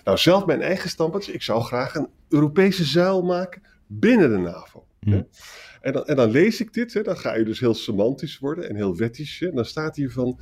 Nou, 0.04 0.18
zelf 0.18 0.46
mijn 0.46 0.62
eigen 0.62 0.90
standpunt, 0.90 1.34
ik 1.34 1.42
zou 1.42 1.64
graag 1.64 1.96
een 1.96 2.10
Europese 2.30 2.84
zuil 2.84 3.22
maken 3.22 3.62
binnen 3.88 4.30
de 4.30 4.38
NAVO. 4.38 4.86
Hè? 5.10 5.18
Hm. 5.18 5.24
En 5.82 5.94
dan, 5.94 6.06
en 6.06 6.16
dan 6.16 6.30
lees 6.30 6.62
ik 6.62 6.74
dit, 6.74 6.94
hè, 6.94 7.02
dan 7.02 7.18
ga 7.18 7.36
je 7.36 7.46
dus 7.46 7.60
heel 7.60 7.74
semantisch 7.74 8.40
worden 8.40 8.70
en 8.70 8.76
heel 8.76 8.96
wettisch. 8.96 9.42
En 9.42 9.56
dan 9.56 9.66
staat 9.66 9.96
hier 9.96 10.12
van, 10.12 10.40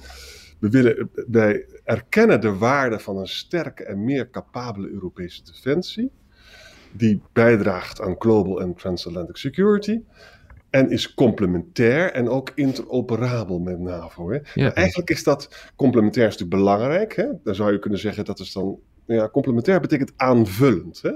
we 0.60 0.70
willen, 0.70 1.10
wij 1.28 1.66
erkennen 1.84 2.42
de 2.42 2.54
waarde 2.54 3.00
van 3.00 3.18
een 3.18 3.28
sterke 3.28 3.84
en 3.84 4.04
meer 4.04 4.30
capabele 4.30 4.90
Europese 4.90 5.44
defensie, 5.44 6.12
die 6.92 7.22
bijdraagt 7.34 8.02
aan 8.02 8.16
global 8.20 8.62
en 8.62 8.76
transatlantic 8.76 9.38
security. 9.38 10.02
En 10.70 10.90
is 10.90 11.14
complementair 11.14 12.12
en 12.12 12.30
ook 12.30 12.52
interoperabel 12.56 13.60
met 13.60 13.80
NAVO. 13.80 14.32
Hè? 14.32 14.40
Ja. 14.54 14.74
Eigenlijk 14.74 15.10
is 15.10 15.24
dat 15.24 15.72
complementair 15.76 16.26
een 16.26 16.32
stuk 16.32 16.50
belangrijk. 16.50 17.16
Hè? 17.16 17.26
Dan 17.44 17.56
zou 17.56 17.72
je 17.72 17.80
kunnen 17.80 18.00
zeggen 18.00 18.26
dat 18.26 18.40
is 18.40 18.54
dan. 18.54 18.80
Ja, 19.06 19.30
complementair 19.30 19.80
betekent 19.80 20.14
aanvullend. 20.16 21.02
Hè? 21.02 21.12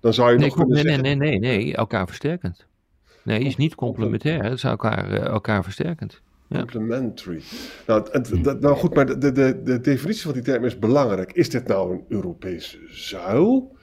Dan 0.00 0.14
zou 0.14 0.30
je 0.30 0.38
nee, 0.38 0.46
nog 0.46 0.56
kunnen 0.56 0.74
nee, 0.74 0.84
zeggen... 0.84 1.02
nee, 1.02 1.16
nee, 1.16 1.38
nee, 1.38 1.76
elkaar 1.76 2.06
versterkend. 2.06 2.66
Nee, 3.26 3.40
is 3.40 3.56
niet 3.56 3.74
complementair. 3.74 4.42
Het 4.42 4.52
is 4.52 4.64
elkaar, 4.64 5.12
uh, 5.12 5.24
elkaar 5.24 5.62
versterkend. 5.62 6.22
Ja. 6.48 6.58
Complementary. 6.58 7.42
Nou, 7.86 8.06
het, 8.10 8.60
nou 8.60 8.76
goed, 8.76 8.94
maar 8.94 9.06
de, 9.06 9.32
de, 9.32 9.60
de 9.62 9.80
definitie 9.80 10.22
van 10.22 10.32
die 10.32 10.42
term 10.42 10.64
is 10.64 10.78
belangrijk. 10.78 11.32
Is 11.32 11.50
dit 11.50 11.66
nou 11.66 11.92
een 11.92 12.04
Europese 12.08 12.78
zuil? 12.88 13.76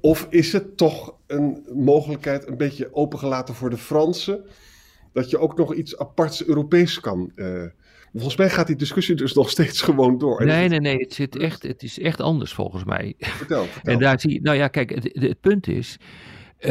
Of 0.00 0.26
is 0.30 0.52
het 0.52 0.76
toch 0.76 1.14
een 1.26 1.66
mogelijkheid 1.74 2.48
een 2.48 2.56
beetje 2.56 2.94
opengelaten 2.94 3.54
voor 3.54 3.70
de 3.70 3.76
Fransen? 3.76 4.44
Dat 5.12 5.30
je 5.30 5.38
ook 5.38 5.56
nog 5.56 5.74
iets 5.74 5.98
aparts 5.98 6.44
Europees 6.44 7.00
kan. 7.00 7.32
Uh, 7.34 7.64
volgens 8.12 8.36
mij 8.36 8.50
gaat 8.50 8.66
die 8.66 8.76
discussie 8.76 9.14
dus 9.14 9.34
nog 9.34 9.50
steeds 9.50 9.82
gewoon 9.82 10.18
door. 10.18 10.44
Nee, 10.44 10.68
nee, 10.68 10.80
nee. 10.80 10.96
Het, 10.96 11.14
zit 11.14 11.36
echt, 11.36 11.62
het 11.62 11.82
is 11.82 11.98
echt 11.98 12.20
anders 12.20 12.52
volgens 12.52 12.84
mij. 12.84 13.14
Vertel, 13.18 13.64
vertel. 13.64 13.92
En 13.92 13.98
daar 13.98 14.20
zie 14.20 14.32
je, 14.32 14.40
nou 14.40 14.56
ja, 14.56 14.68
kijk, 14.68 14.90
het, 14.94 15.10
het 15.12 15.40
punt 15.40 15.68
is. 15.68 15.96
Uh, 16.60 16.68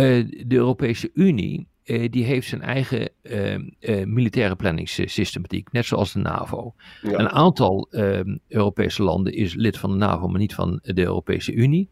de 0.47 0.55
Europese 0.55 1.09
Unie 1.13 1.67
uh, 1.87 2.07
die 2.09 2.23
heeft 2.23 2.47
zijn 2.47 2.61
eigen 2.61 3.09
uh, 3.23 3.53
uh, 3.53 4.05
militaire 4.05 4.55
planningssystematiek, 4.55 5.71
net 5.71 5.85
zoals 5.85 6.13
de 6.13 6.19
NAVO. 6.19 6.73
Ja. 7.01 7.19
Een 7.19 7.29
aantal 7.29 7.87
ehm, 7.91 8.37
Europese 8.47 9.03
landen 9.03 9.33
is 9.33 9.53
lid 9.53 9.77
van 9.77 9.91
de 9.91 9.97
NAVO, 9.97 10.27
maar 10.27 10.39
niet 10.39 10.53
van 10.53 10.79
de 10.83 11.01
Europese 11.01 11.53
Unie. 11.53 11.89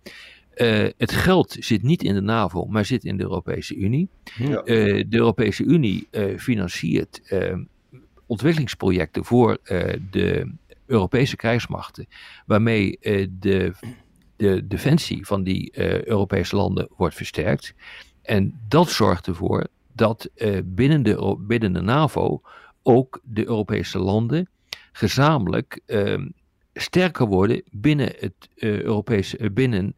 het 0.97 1.11
geld 1.11 1.55
zit 1.59 1.83
niet 1.83 2.03
in 2.03 2.13
de 2.13 2.21
NAVO, 2.21 2.65
maar 2.65 2.85
zit 2.85 3.03
in 3.03 3.17
de 3.17 3.23
Europese 3.23 3.75
Unie. 3.75 4.09
Ja. 4.37 4.61
de 4.61 5.05
Europese 5.09 5.63
Unie 5.63 6.07
financiert 6.37 7.21
ehm, 7.25 7.63
ontwikkelingsprojecten 8.25 9.25
voor 9.25 9.57
de 10.11 10.51
Europese 10.85 11.35
krijgsmachten, 11.35 12.07
waarmee 12.45 12.97
de, 13.39 13.73
de 14.35 14.67
defensie 14.67 15.25
van 15.25 15.43
die 15.43 15.71
Europese 16.07 16.55
landen 16.55 16.89
wordt 16.97 17.15
versterkt. 17.15 17.73
En 18.21 18.59
dat 18.67 18.89
zorgt 18.89 19.27
ervoor 19.27 19.67
dat 19.95 20.29
uh, 20.35 20.59
binnen, 20.65 21.03
de, 21.03 21.35
binnen 21.39 21.73
de 21.73 21.81
NAVO 21.81 22.41
ook 22.83 23.21
de 23.23 23.47
Europese 23.47 23.99
landen 23.99 24.49
gezamenlijk 24.91 25.81
uh, 25.87 26.25
sterker 26.73 27.27
worden 27.27 27.63
binnen, 27.71 28.13
het, 28.19 28.33
uh, 28.55 28.81
Europese, 28.81 29.51
binnen, 29.51 29.95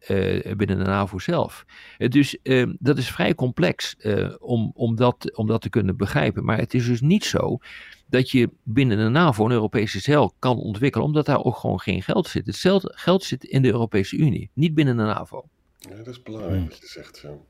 binnen 0.56 0.78
de 0.78 0.84
NAVO 0.84 1.18
zelf. 1.18 1.64
dus 1.98 2.42
ehm, 2.42 2.74
dat 2.78 2.98
is 2.98 3.10
vrij 3.10 3.34
complex 3.34 3.96
om, 4.38 4.72
om, 4.74 4.96
dat, 4.96 5.36
om 5.36 5.46
dat 5.46 5.60
te 5.60 5.70
kunnen 5.70 5.96
begrijpen. 5.96 6.44
Maar 6.44 6.58
het 6.58 6.74
is 6.74 6.86
dus 6.86 7.00
niet 7.00 7.24
zo 7.24 7.58
dat 8.06 8.30
je 8.30 8.50
binnen 8.62 8.98
de 8.98 9.08
NAVO 9.08 9.44
een 9.44 9.50
Europese 9.50 10.00
cel 10.00 10.34
kan 10.38 10.56
ontwikkelen, 10.56 11.06
omdat 11.06 11.26
daar 11.26 11.44
ook 11.44 11.56
gewoon 11.56 11.80
geen 11.80 12.02
geld 12.02 12.28
zit. 12.28 12.46
Hetzelfde 12.46 12.92
geld 12.94 13.24
zit 13.24 13.44
in 13.44 13.62
de 13.62 13.68
Europese 13.68 14.16
Unie, 14.16 14.50
niet 14.52 14.74
binnen 14.74 14.96
de 14.96 15.02
NAVO. 15.02 15.48
Ja, 15.78 15.96
dat 15.96 16.06
is 16.06 16.22
belangrijk 16.22 16.68
wat 16.68 16.78
je 16.78 16.86
zegt. 16.86 17.16
Zo. 17.16 17.46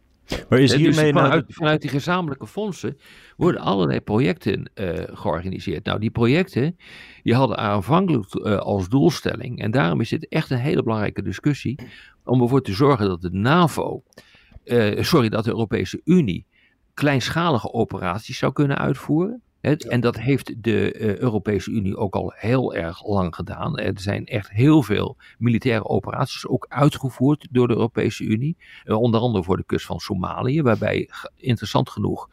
Maar 0.48 0.58
is 0.58 0.74
hiermee 0.74 1.12
dus 1.12 1.22
vanuit, 1.22 1.44
vanuit, 1.48 1.80
die 1.80 1.90
gezamenlijke 1.90 2.46
fondsen 2.46 2.98
worden 3.36 3.60
allerlei 3.60 4.00
projecten 4.00 4.70
uh, 4.74 4.98
georganiseerd. 5.12 5.84
Nou, 5.84 5.98
die 5.98 6.10
projecten 6.10 6.76
die 7.22 7.34
hadden 7.34 7.56
aanvankelijk 7.56 8.34
uh, 8.34 8.56
als 8.56 8.88
doelstelling, 8.88 9.60
en 9.60 9.70
daarom 9.70 10.00
is 10.00 10.08
dit 10.08 10.28
echt 10.28 10.50
een 10.50 10.58
hele 10.58 10.82
belangrijke 10.82 11.22
discussie, 11.22 11.78
om 12.24 12.42
ervoor 12.42 12.62
te 12.62 12.72
zorgen 12.72 13.06
dat 13.06 13.22
de 13.22 13.30
NAVO, 13.30 14.02
uh, 14.64 15.02
sorry, 15.02 15.28
dat 15.28 15.44
de 15.44 15.50
Europese 15.50 16.00
Unie 16.04 16.46
kleinschalige 16.94 17.72
operaties 17.72 18.38
zou 18.38 18.52
kunnen 18.52 18.78
uitvoeren. 18.78 19.42
En 19.60 20.00
dat 20.00 20.18
heeft 20.18 20.62
de 20.62 20.94
uh, 20.94 21.16
Europese 21.16 21.70
Unie 21.70 21.96
ook 21.96 22.14
al 22.14 22.32
heel 22.36 22.74
erg 22.74 23.06
lang 23.06 23.34
gedaan. 23.34 23.78
Er 23.78 24.00
zijn 24.00 24.26
echt 24.26 24.50
heel 24.50 24.82
veel 24.82 25.16
militaire 25.38 25.84
operaties 25.84 26.46
ook 26.46 26.66
uitgevoerd 26.68 27.48
door 27.50 27.68
de 27.68 27.74
Europese 27.74 28.24
Unie. 28.24 28.56
Uh, 28.84 28.96
onder 28.96 29.20
andere 29.20 29.44
voor 29.44 29.56
de 29.56 29.64
kust 29.64 29.86
van 29.86 29.98
Somalië, 29.98 30.62
waarbij 30.62 31.08
interessant 31.36 31.90
genoeg 31.90 32.28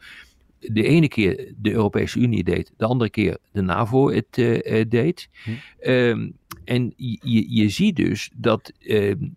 de 0.58 0.82
ene 0.82 1.08
keer 1.08 1.54
de 1.56 1.72
Europese 1.72 2.18
Unie 2.18 2.44
deed, 2.44 2.72
de 2.76 2.84
andere 2.84 3.10
keer 3.10 3.38
de 3.52 3.60
NAVO 3.60 4.10
het 4.10 4.36
uh, 4.36 4.84
deed. 4.88 5.28
Hm. 5.44 5.90
Um, 5.90 6.36
en 6.64 6.92
je, 6.96 7.54
je 7.54 7.68
ziet 7.68 7.96
dus 7.96 8.30
dat 8.36 8.72
ehm, 8.78 9.28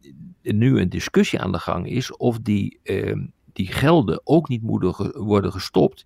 nu 0.41 0.80
een 0.80 0.89
discussie 0.89 1.39
aan 1.39 1.52
de 1.52 1.60
gang 1.60 1.88
is 1.89 2.17
of 2.17 2.39
die, 2.39 2.80
ehm, 2.84 3.25
die 3.54 3.67
gelden 3.67 4.21
ook 4.23 4.49
niet 4.49 4.62
moeten 4.62 5.23
worden 5.25 5.52
gestopt 5.52 6.06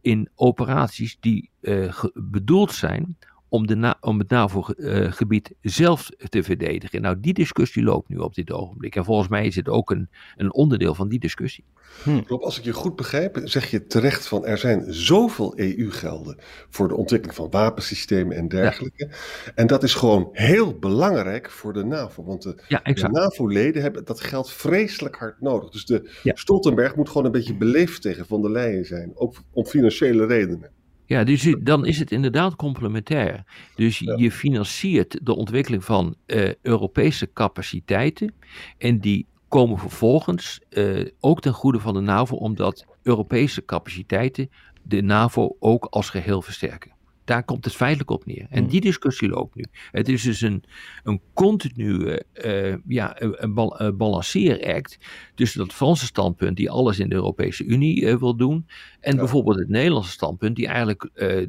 in 0.00 0.28
operaties 0.34 1.16
die 1.20 1.50
uh, 1.60 2.04
bedoeld 2.14 2.72
zijn 2.72 3.16
om, 3.50 3.66
de 3.66 3.94
om 4.00 4.18
het 4.18 4.28
NAVO-gebied 4.28 5.54
zelf 5.60 6.08
te 6.28 6.42
verdedigen. 6.42 7.02
Nou, 7.02 7.20
die 7.20 7.32
discussie 7.32 7.82
loopt 7.82 8.08
nu 8.08 8.16
op 8.16 8.34
dit 8.34 8.52
ogenblik. 8.52 8.96
En 8.96 9.04
volgens 9.04 9.28
mij 9.28 9.46
is 9.46 9.56
het 9.56 9.68
ook 9.68 9.90
een, 9.90 10.08
een 10.36 10.52
onderdeel 10.52 10.94
van 10.94 11.08
die 11.08 11.18
discussie. 11.18 11.64
Hm. 12.02 12.20
Rob, 12.26 12.42
als 12.42 12.58
ik 12.58 12.64
je 12.64 12.72
goed 12.72 12.96
begrijp, 12.96 13.40
zeg 13.44 13.70
je 13.70 13.86
terecht 13.86 14.26
van 14.26 14.46
er 14.46 14.58
zijn 14.58 14.84
zoveel 14.94 15.58
EU-gelden 15.58 16.36
voor 16.68 16.88
de 16.88 16.96
ontwikkeling 16.96 17.38
van 17.38 17.50
wapensystemen 17.50 18.36
en 18.36 18.48
dergelijke. 18.48 19.06
Ja. 19.06 19.52
En 19.54 19.66
dat 19.66 19.82
is 19.82 19.94
gewoon 19.94 20.28
heel 20.32 20.78
belangrijk 20.78 21.50
voor 21.50 21.72
de 21.72 21.84
NAVO. 21.84 22.24
Want 22.24 22.42
de, 22.42 22.54
ja, 22.68 22.80
de 22.82 23.08
NAVO-leden 23.08 23.82
hebben 23.82 24.04
dat 24.04 24.20
geld 24.20 24.50
vreselijk 24.50 25.16
hard 25.16 25.40
nodig. 25.40 25.70
Dus 25.70 25.86
de 25.86 26.10
ja. 26.22 26.32
Stoltenberg 26.34 26.96
moet 26.96 27.08
gewoon 27.08 27.24
een 27.24 27.32
beetje 27.32 27.56
beleefd 27.56 28.02
tegen 28.02 28.26
Van 28.26 28.42
der 28.42 28.50
Leyen 28.50 28.84
zijn. 28.84 29.12
Ook 29.14 29.36
om 29.52 29.66
financiële 29.66 30.26
redenen. 30.26 30.70
Ja, 31.10 31.24
dus 31.24 31.54
dan 31.60 31.86
is 31.86 31.98
het 31.98 32.12
inderdaad 32.12 32.56
complementair. 32.56 33.44
Dus 33.74 33.98
je 33.98 34.30
financiert 34.30 35.18
de 35.22 35.36
ontwikkeling 35.36 35.84
van 35.84 36.14
uh, 36.26 36.52
Europese 36.62 37.32
capaciteiten. 37.32 38.34
En 38.78 39.00
die 39.00 39.26
komen 39.48 39.78
vervolgens 39.78 40.60
uh, 40.70 41.06
ook 41.20 41.40
ten 41.40 41.52
goede 41.52 41.80
van 41.80 41.94
de 41.94 42.00
NAVO, 42.00 42.36
omdat 42.36 42.86
Europese 43.02 43.64
capaciteiten 43.64 44.50
de 44.82 45.02
NAVO 45.02 45.56
ook 45.58 45.84
als 45.84 46.10
geheel 46.10 46.42
versterken. 46.42 46.92
Daar 47.30 47.44
komt 47.44 47.64
het 47.64 47.74
feitelijk 47.74 48.10
op 48.10 48.26
neer. 48.26 48.46
En 48.50 48.58
hmm. 48.58 48.68
die 48.68 48.80
discussie 48.80 49.28
loopt 49.28 49.54
nu. 49.54 49.64
Het 49.90 50.08
is 50.08 50.22
dus 50.22 50.40
een, 50.40 50.64
een 51.02 51.20
continue 51.34 52.22
uh, 52.44 52.74
ja, 52.86 53.16
een, 53.18 53.54
bal, 53.54 53.80
een 53.80 53.96
balanceeract 53.96 54.98
tussen 55.34 55.58
dat 55.58 55.72
Franse 55.72 56.06
standpunt, 56.06 56.56
die 56.56 56.70
alles 56.70 56.98
in 56.98 57.08
de 57.08 57.14
Europese 57.14 57.64
Unie 57.64 58.00
uh, 58.00 58.16
wil 58.16 58.36
doen, 58.36 58.66
en 59.00 59.16
bijvoorbeeld 59.16 59.58
het 59.58 59.68
Nederlandse 59.68 60.10
standpunt, 60.10 60.56
die 60.56 60.66
eigenlijk 60.66 61.10
uh, 61.14 61.46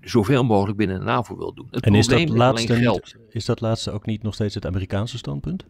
zoveel 0.00 0.44
mogelijk 0.44 0.78
binnen 0.78 0.98
de 0.98 1.04
NAVO 1.04 1.36
wil 1.36 1.54
doen. 1.54 1.68
Het 1.70 1.84
en 1.84 1.94
is 1.94 2.06
dat, 2.06 2.28
laatste 2.28 2.74
niet, 2.74 3.16
is 3.30 3.44
dat 3.44 3.60
laatste 3.60 3.90
ook 3.90 4.06
niet 4.06 4.22
nog 4.22 4.34
steeds 4.34 4.54
het 4.54 4.66
Amerikaanse 4.66 5.18
standpunt? 5.18 5.64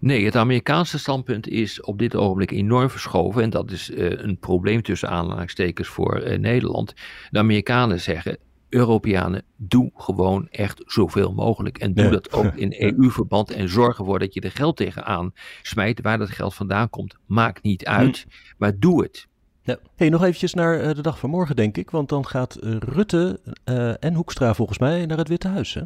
Nee, 0.00 0.24
het 0.24 0.36
Amerikaanse 0.36 0.98
standpunt 0.98 1.48
is 1.48 1.80
op 1.80 1.98
dit 1.98 2.16
ogenblik 2.16 2.50
enorm 2.50 2.90
verschoven. 2.90 3.42
En 3.42 3.50
dat 3.50 3.70
is 3.70 3.90
uh, 3.90 4.10
een 4.10 4.38
probleem 4.38 4.82
tussen 4.82 5.08
aanhalingstekens 5.08 5.88
voor 5.88 6.22
uh, 6.26 6.38
Nederland. 6.38 6.94
De 7.30 7.38
Amerikanen 7.38 8.00
zeggen: 8.00 8.38
Europeanen, 8.74 9.42
doe 9.56 9.90
gewoon 9.94 10.48
echt 10.50 10.82
zoveel 10.86 11.32
mogelijk. 11.32 11.78
En 11.78 11.94
doe 11.94 12.08
dat 12.08 12.32
ook 12.32 12.54
in 12.54 12.74
EU-verband. 12.86 13.50
En 13.50 13.68
zorg 13.68 13.98
ervoor 13.98 14.18
dat 14.18 14.34
je 14.34 14.40
er 14.40 14.50
geld 14.50 14.76
tegenaan 14.76 15.32
smijt. 15.62 16.00
Waar 16.02 16.18
dat 16.18 16.30
geld 16.30 16.54
vandaan 16.54 16.90
komt, 16.90 17.16
maakt 17.26 17.62
niet 17.62 17.84
uit. 17.84 18.26
Hm. 18.28 18.54
Maar 18.58 18.78
doe 18.78 19.02
het. 19.02 19.26
Ja. 19.62 19.78
Hey, 19.96 20.08
nog 20.08 20.22
eventjes 20.22 20.54
naar 20.54 20.80
uh, 20.80 20.94
de 20.94 21.02
dag 21.02 21.18
van 21.18 21.30
morgen, 21.30 21.56
denk 21.56 21.76
ik. 21.76 21.90
Want 21.90 22.08
dan 22.08 22.26
gaat 22.26 22.58
uh, 22.62 22.76
Rutte 22.78 23.40
uh, 23.64 24.04
en 24.04 24.14
Hoekstra 24.14 24.54
volgens 24.54 24.78
mij 24.78 25.06
naar 25.06 25.18
het 25.18 25.28
Witte 25.28 25.48
Huis. 25.48 25.74
Hè? 25.74 25.82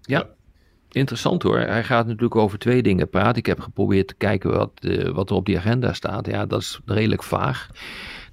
Ja, 0.00 0.28
interessant 0.90 1.42
hoor. 1.42 1.58
Hij 1.58 1.84
gaat 1.84 2.06
natuurlijk 2.06 2.36
over 2.36 2.58
twee 2.58 2.82
dingen 2.82 3.10
praten. 3.10 3.36
Ik 3.36 3.46
heb 3.46 3.60
geprobeerd 3.60 4.08
te 4.08 4.14
kijken 4.14 4.50
wat, 4.50 4.72
wat 5.12 5.30
er 5.30 5.36
op 5.36 5.46
die 5.46 5.58
agenda 5.58 5.92
staat. 5.92 6.26
Ja, 6.26 6.46
dat 6.46 6.60
is 6.60 6.80
redelijk 6.84 7.22
vaag. 7.22 7.68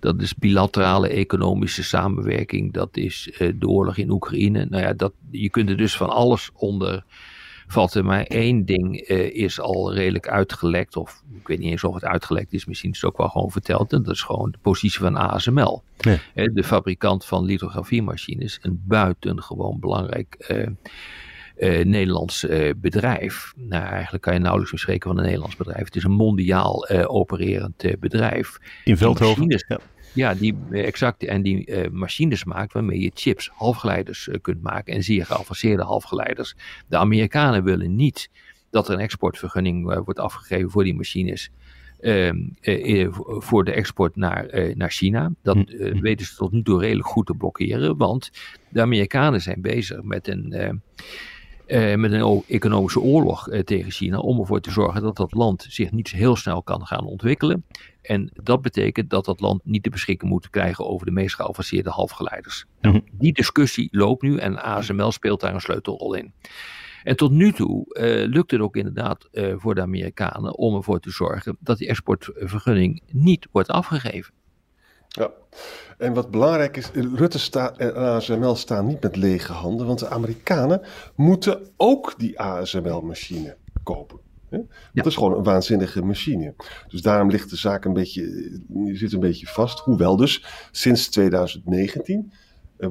Dat 0.02 0.22
is 0.22 0.36
bilaterale 0.36 1.10
economische 1.10 1.84
samenwerking. 1.84 2.74
Dat 2.74 2.98
is 2.98 3.30
uh, 3.40 3.54
de 3.56 3.68
oorlog 3.68 3.98
in 3.98 4.10
Oekraïne. 4.10 4.66
Nou 4.70 4.84
ja, 4.84 4.94
dat, 4.94 5.14
je 5.32 5.50
kunt 5.50 5.70
er 5.70 5.78
dus 5.78 5.98
van 5.98 6.10
alles 6.10 6.50
onder 6.54 7.04
vatten. 7.68 8.06
Maar 8.06 8.24
één 8.24 8.66
ding 8.66 9.10
uh, 9.10 9.36
is 9.36 9.60
al 9.60 9.94
redelijk 9.94 10.28
uitgelekt. 10.28 10.96
Of 10.96 11.24
ik 11.40 11.48
weet 11.48 11.60
niet 11.60 11.72
eens 11.72 11.84
of 11.84 11.94
het 11.94 12.06
uitgelekt 12.06 12.54
is. 12.54 12.66
Misschien 12.66 12.92
is 12.92 13.02
het 13.02 13.12
ook 13.12 13.18
wel 13.18 13.30
gewoon 13.30 13.52
verteld. 13.52 13.94
En 13.94 14.04
dat 14.04 14.14
is 14.14 14.22
gewoon 14.22 14.52
de 14.52 14.58
positie 14.62 15.00
van 15.00 15.16
ASML. 15.16 15.84
Ja. 15.98 16.18
Uh, 16.36 16.54
de 16.54 16.64
fabrikant 16.64 17.26
van 17.26 17.46
lithografiemachines. 17.46 18.60
Een 18.62 18.84
buitengewoon 18.86 19.80
belangrijk... 19.80 20.36
Uh, 21.62 21.86
Nederlands 21.86 22.44
uh, 22.44 22.70
bedrijf. 22.78 23.54
Nou, 23.56 23.86
eigenlijk 23.86 24.24
kan 24.24 24.34
je 24.34 24.40
nauwelijks 24.40 24.72
bespreken 24.72 25.10
van 25.10 25.18
een 25.18 25.24
Nederlands 25.24 25.56
bedrijf. 25.56 25.86
Het 25.86 25.96
is 25.96 26.04
een 26.04 26.12
mondiaal 26.12 26.92
uh, 26.92 27.14
opererend 27.14 28.00
bedrijf. 28.00 28.58
In 28.84 28.98
Veldhoven? 28.98 29.64
Ja. 29.68 29.80
ja. 30.14 30.34
die, 30.34 30.58
exact. 30.72 31.24
En 31.24 31.42
die 31.42 31.90
machines 31.92 32.44
maakt 32.44 32.74
waarmee 32.74 33.00
je 33.00 33.12
chips, 33.14 33.50
halfgeleiders 33.54 34.30
kunt 34.42 34.62
maken. 34.62 34.94
En 34.94 35.04
zeer 35.04 35.26
geavanceerde 35.26 35.84
halfgeleiders. 35.84 36.56
De 36.88 36.98
Amerikanen 36.98 37.64
willen 37.64 37.96
niet 37.96 38.30
dat 38.70 38.88
er 38.88 38.94
een 38.94 39.00
exportvergunning 39.00 40.04
wordt 40.04 40.20
afgegeven 40.20 40.72
voor 40.72 40.84
die 40.84 40.96
machines. 40.96 41.52
Ehm, 42.00 42.38
voor 43.40 43.64
de 43.64 43.72
export 43.72 44.16
naar, 44.16 44.74
naar 44.76 44.92
China. 44.92 45.32
Dat 45.44 45.56
hm. 45.56 46.00
weten 46.00 46.26
ze 46.26 46.36
tot 46.36 46.52
nu 46.52 46.64
toe 46.64 46.80
redelijk 46.80 47.08
goed 47.08 47.26
te 47.26 47.34
blokkeren. 47.34 47.98
Want 47.98 48.32
de 48.70 48.82
Amerikanen 48.82 49.42
zijn 49.42 49.62
bezig 49.62 50.02
met 50.04 50.28
een 50.28 50.82
eh, 51.72 51.96
met 51.96 52.12
een 52.12 52.44
economische 52.48 53.00
oorlog 53.00 53.50
eh, 53.50 53.60
tegen 53.60 53.92
China. 53.92 54.18
Om 54.18 54.40
ervoor 54.40 54.62
te 54.62 54.72
zorgen 54.72 55.02
dat 55.02 55.18
dat 55.18 55.34
land 55.34 55.66
zich 55.70 55.92
niet 55.92 56.10
heel 56.10 56.36
snel 56.36 56.64
kan 56.64 56.86
gaan 56.86 57.06
ontwikkelen. 57.06 57.66
En 58.02 58.32
dat 58.44 58.62
betekent 58.62 59.10
dat 59.10 59.26
dat 59.26 59.40
land 59.40 59.66
niet 59.66 59.84
de 59.84 59.90
beschikking 59.90 60.32
moet 60.32 60.50
krijgen 60.50 60.88
over 60.88 61.06
de 61.06 61.12
meest 61.12 61.36
geavanceerde 61.36 61.90
halfgeleiders. 61.90 62.66
Die 63.12 63.34
discussie 63.34 63.88
loopt 63.92 64.22
nu 64.22 64.38
en 64.38 64.64
ASML 64.64 65.12
speelt 65.12 65.40
daar 65.40 65.54
een 65.54 65.62
sleutelrol 65.62 66.14
in. 66.14 66.34
En 67.04 67.16
tot 67.16 67.32
nu 67.32 67.52
toe 67.52 67.94
eh, 67.94 68.28
lukt 68.28 68.52
het 68.52 68.62
ook 68.62 68.76
inderdaad 68.76 69.30
voor 69.58 69.76
de 69.76 69.82
Amerikanen 69.82 70.58
om 70.58 70.76
ervoor 70.76 71.00
te 71.00 71.12
zorgen 71.12 71.58
dat 71.60 71.78
die 71.78 71.88
exportvergunning 71.88 73.02
niet 73.12 73.48
wordt 73.52 73.70
afgegeven. 73.70 74.34
Ja. 75.12 75.32
En 75.98 76.14
wat 76.14 76.32
belangrijk 76.32 76.78
is, 76.78 76.90
Rutte 76.94 77.40
sta, 77.40 77.74
en 77.78 77.96
ASML 77.96 78.56
staan 78.56 78.88
niet 78.88 79.02
met 79.02 79.16
lege 79.16 79.52
handen, 79.52 79.88
want 79.88 80.00
de 80.00 80.08
Amerikanen 80.08 80.82
moeten 81.16 81.70
ook 81.78 82.14
die 82.18 82.40
ASML-machine 82.40 83.58
kopen. 83.84 84.20
Hè? 84.50 84.60
Dat 84.94 85.06
is 85.06 85.16
gewoon 85.16 85.38
een 85.38 85.44
waanzinnige 85.44 86.02
machine. 86.02 86.54
Dus 86.88 87.02
daarom 87.02 87.30
ligt 87.30 87.50
de 87.50 87.56
zaak 87.56 87.86
een 87.86 87.94
beetje, 87.94 88.52
zit 88.94 89.14
een 89.14 89.20
beetje 89.20 89.48
vast. 89.48 89.80
Hoewel 89.80 90.16
dus 90.16 90.46
sinds 90.72 91.10
2019 91.10 92.32
eh, 92.32 92.38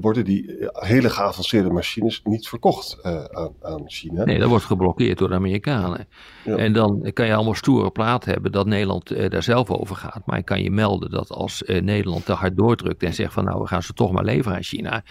worden 0.00 0.24
die 0.24 0.56
eh, 0.56 0.88
hele 0.88 1.10
geavanceerde 1.10 1.70
machines 1.70 2.20
niet 2.24 2.48
verkocht 2.48 2.98
eh, 3.02 3.24
aan, 3.24 3.52
aan 3.62 3.82
China. 3.86 4.24
Nee, 4.24 4.38
dat 4.38 4.48
wordt 4.48 4.64
geblokkeerd 4.64 5.18
door 5.18 5.28
de 5.28 5.34
Amerikanen. 5.34 6.08
Ja. 6.44 6.56
En 6.56 6.72
dan 6.72 7.10
kan 7.12 7.26
je 7.26 7.34
allemaal 7.34 7.54
stoere 7.54 7.90
plaat 7.90 8.24
hebben 8.24 8.52
dat 8.52 8.66
Nederland 8.66 9.10
eh, 9.10 9.30
daar 9.30 9.42
zelf 9.42 9.70
over 9.70 9.96
gaat. 9.96 10.22
Maar 10.26 10.38
ik 10.38 10.44
kan 10.44 10.62
je 10.62 10.70
melden 10.70 11.10
dat 11.10 11.30
als 11.30 11.64
eh, 11.64 11.82
Nederland 11.82 12.24
te 12.24 12.32
hard 12.32 12.56
doordrukt 12.56 13.02
en 13.02 13.14
zegt 13.14 13.32
van 13.32 13.44
nou 13.44 13.60
we 13.60 13.66
gaan 13.66 13.82
ze 13.82 13.92
toch 13.92 14.12
maar 14.12 14.24
leveren 14.24 14.56
aan 14.56 14.62
China. 14.62 15.02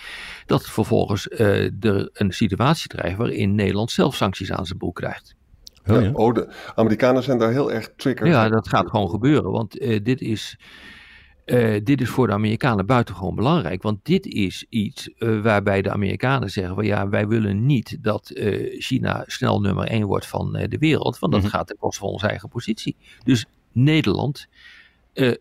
Dat 0.45 0.69
vervolgens 0.69 1.27
eh, 1.27 1.83
er 1.83 2.09
een 2.13 2.31
situatie 2.31 2.87
dreigt 2.87 3.17
waarin 3.17 3.55
Nederland 3.55 3.91
zelf 3.91 4.15
sancties 4.15 4.51
aan 4.51 4.65
zijn 4.65 4.77
broek 4.77 4.95
krijgt. 4.95 5.35
Oh, 5.87 6.01
Ja, 6.01 6.11
oh, 6.13 6.33
de 6.33 6.53
Amerikanen 6.75 7.23
zijn 7.23 7.37
daar 7.37 7.51
heel 7.51 7.71
erg 7.71 7.91
triggered. 7.95 8.33
Ja, 8.33 8.49
dat 8.49 8.67
gaat 8.67 8.89
gewoon 8.89 9.09
gebeuren. 9.09 9.51
Want 9.51 9.77
eh, 9.77 9.99
dit, 10.03 10.21
is, 10.21 10.59
eh, 11.49 11.81
dit 11.83 12.01
is 12.01 12.09
voor 12.09 12.27
de 12.27 12.33
Amerikanen 12.33 12.85
buitengewoon 12.85 13.35
belangrijk. 13.35 13.81
Want 13.81 14.05
dit 14.05 14.25
is 14.25 14.65
iets 14.69 15.09
eh, 15.17 15.41
waarbij 15.41 15.81
de 15.81 15.91
Amerikanen 15.91 16.49
zeggen: 16.49 16.75
van 16.75 16.85
ja, 16.85 17.09
wij 17.09 17.27
willen 17.27 17.65
niet 17.65 17.97
dat 18.01 18.29
eh, 18.29 18.81
China 18.81 19.23
snel 19.27 19.62
nummer 19.62 19.88
één 19.88 20.05
wordt 20.05 20.25
van 20.27 20.51
de 20.53 20.77
wereld. 20.79 21.19
Want 21.19 21.33
dat 21.33 21.41
Mhm. 21.41 21.51
gaat 21.51 21.67
ten 21.67 21.77
koste 21.77 21.99
van 21.99 22.09
onze 22.09 22.27
eigen 22.27 22.49
positie. 22.49 22.95
Dus 23.23 23.45
Nederland 23.71 24.47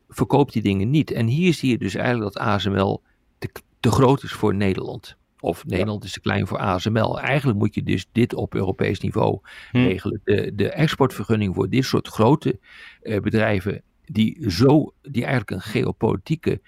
verkoopt 0.09 0.53
die 0.53 0.63
dingen 0.63 0.91
niet. 0.91 1.11
En 1.11 1.27
hier 1.27 1.55
zie 1.55 1.71
je 1.71 1.79
dus 1.79 1.95
eigenlijk 1.95 2.33
dat 2.35 2.43
ASML 2.43 3.03
te, 3.39 3.49
te 3.81 3.91
groot 3.91 4.23
is 4.23 4.33
voor 4.33 4.55
Nederland. 4.55 5.17
Of 5.41 5.65
Nederland 5.67 6.05
is 6.05 6.13
te 6.13 6.21
klein 6.21 6.47
voor 6.47 6.59
ASML. 6.59 7.21
Eigenlijk 7.21 7.59
moet 7.59 7.75
je 7.75 7.83
dus 7.83 8.07
dit 8.13 8.35
op 8.35 8.55
Europees 8.55 9.01
niveau 9.01 9.39
Hm. 9.71 9.77
regelen. 9.79 10.21
De, 10.25 10.53
de 10.55 10.71
exportvergunning 10.71 11.55
voor 11.55 11.69
dit 11.69 11.85
soort 11.85 12.09
grote 12.09 12.59
bedrijven, 13.03 13.83
die, 14.11 14.51
zo, 14.51 14.95
die 15.03 15.23
eigenlijk 15.23 15.51
een 15.51 15.71
geopolitieke 15.71 16.61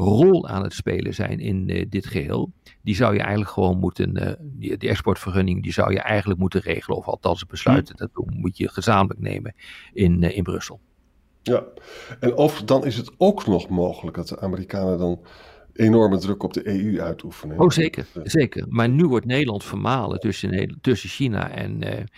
rol 0.00 0.48
aan 0.48 0.62
het 0.62 0.72
spelen 0.72 1.14
zijn 1.14 1.38
in 1.38 1.68
eh, 1.68 1.86
dit 1.88 2.06
geheel, 2.06 2.52
die 2.82 2.94
zou 2.94 3.14
je 3.14 3.20
eigenlijk 3.20 3.50
gewoon 3.50 3.78
moeten, 3.78 4.16
eh, 4.16 4.32
die, 4.40 4.76
die 4.76 4.88
exportvergunning, 4.88 5.62
die 5.62 5.72
zou 5.72 5.92
je 5.92 6.00
eigenlijk 6.00 6.40
moeten 6.40 6.60
regelen, 6.60 6.98
of 6.98 7.06
althans 7.06 7.46
besluiten, 7.46 7.96
dat 7.96 8.10
moet 8.14 8.56
je 8.56 8.68
gezamenlijk 8.68 9.20
nemen 9.20 9.54
in, 9.92 10.22
eh, 10.22 10.36
in 10.36 10.42
Brussel. 10.42 10.80
Ja, 11.42 11.64
en 12.20 12.36
of, 12.36 12.62
dan 12.62 12.84
is 12.84 12.96
het 12.96 13.10
ook 13.16 13.46
nog 13.46 13.68
mogelijk 13.68 14.16
dat 14.16 14.28
de 14.28 14.40
Amerikanen 14.40 14.98
dan 14.98 15.20
enorme 15.72 16.18
druk 16.18 16.42
op 16.42 16.52
de 16.52 16.68
EU 16.68 17.00
uitoefenen. 17.00 17.60
Oh, 17.60 17.70
zeker, 17.70 18.06
zeker. 18.22 18.66
Maar 18.68 18.88
nu 18.88 19.06
wordt 19.06 19.26
Nederland 19.26 19.64
vermalen 19.64 20.20
tussen, 20.20 20.78
tussen 20.80 21.08
China 21.08 21.50
en. 21.50 22.08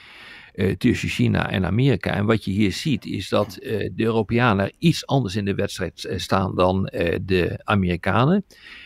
Eh, 0.52 0.74
tussen 0.76 1.08
China 1.08 1.50
en 1.50 1.64
Amerika. 1.64 2.14
En 2.14 2.26
wat 2.26 2.44
je 2.44 2.50
hier 2.50 2.72
ziet 2.72 3.06
is 3.06 3.28
dat 3.28 3.56
eh, 3.56 3.90
de 3.94 4.04
Europeanen 4.04 4.72
iets 4.78 5.06
anders 5.06 5.36
in 5.36 5.44
de 5.44 5.54
wedstrijd 5.54 6.04
eh, 6.04 6.18
staan 6.18 6.54
dan 6.54 6.82
de 7.22 7.60
Amerikanen. 7.64 8.44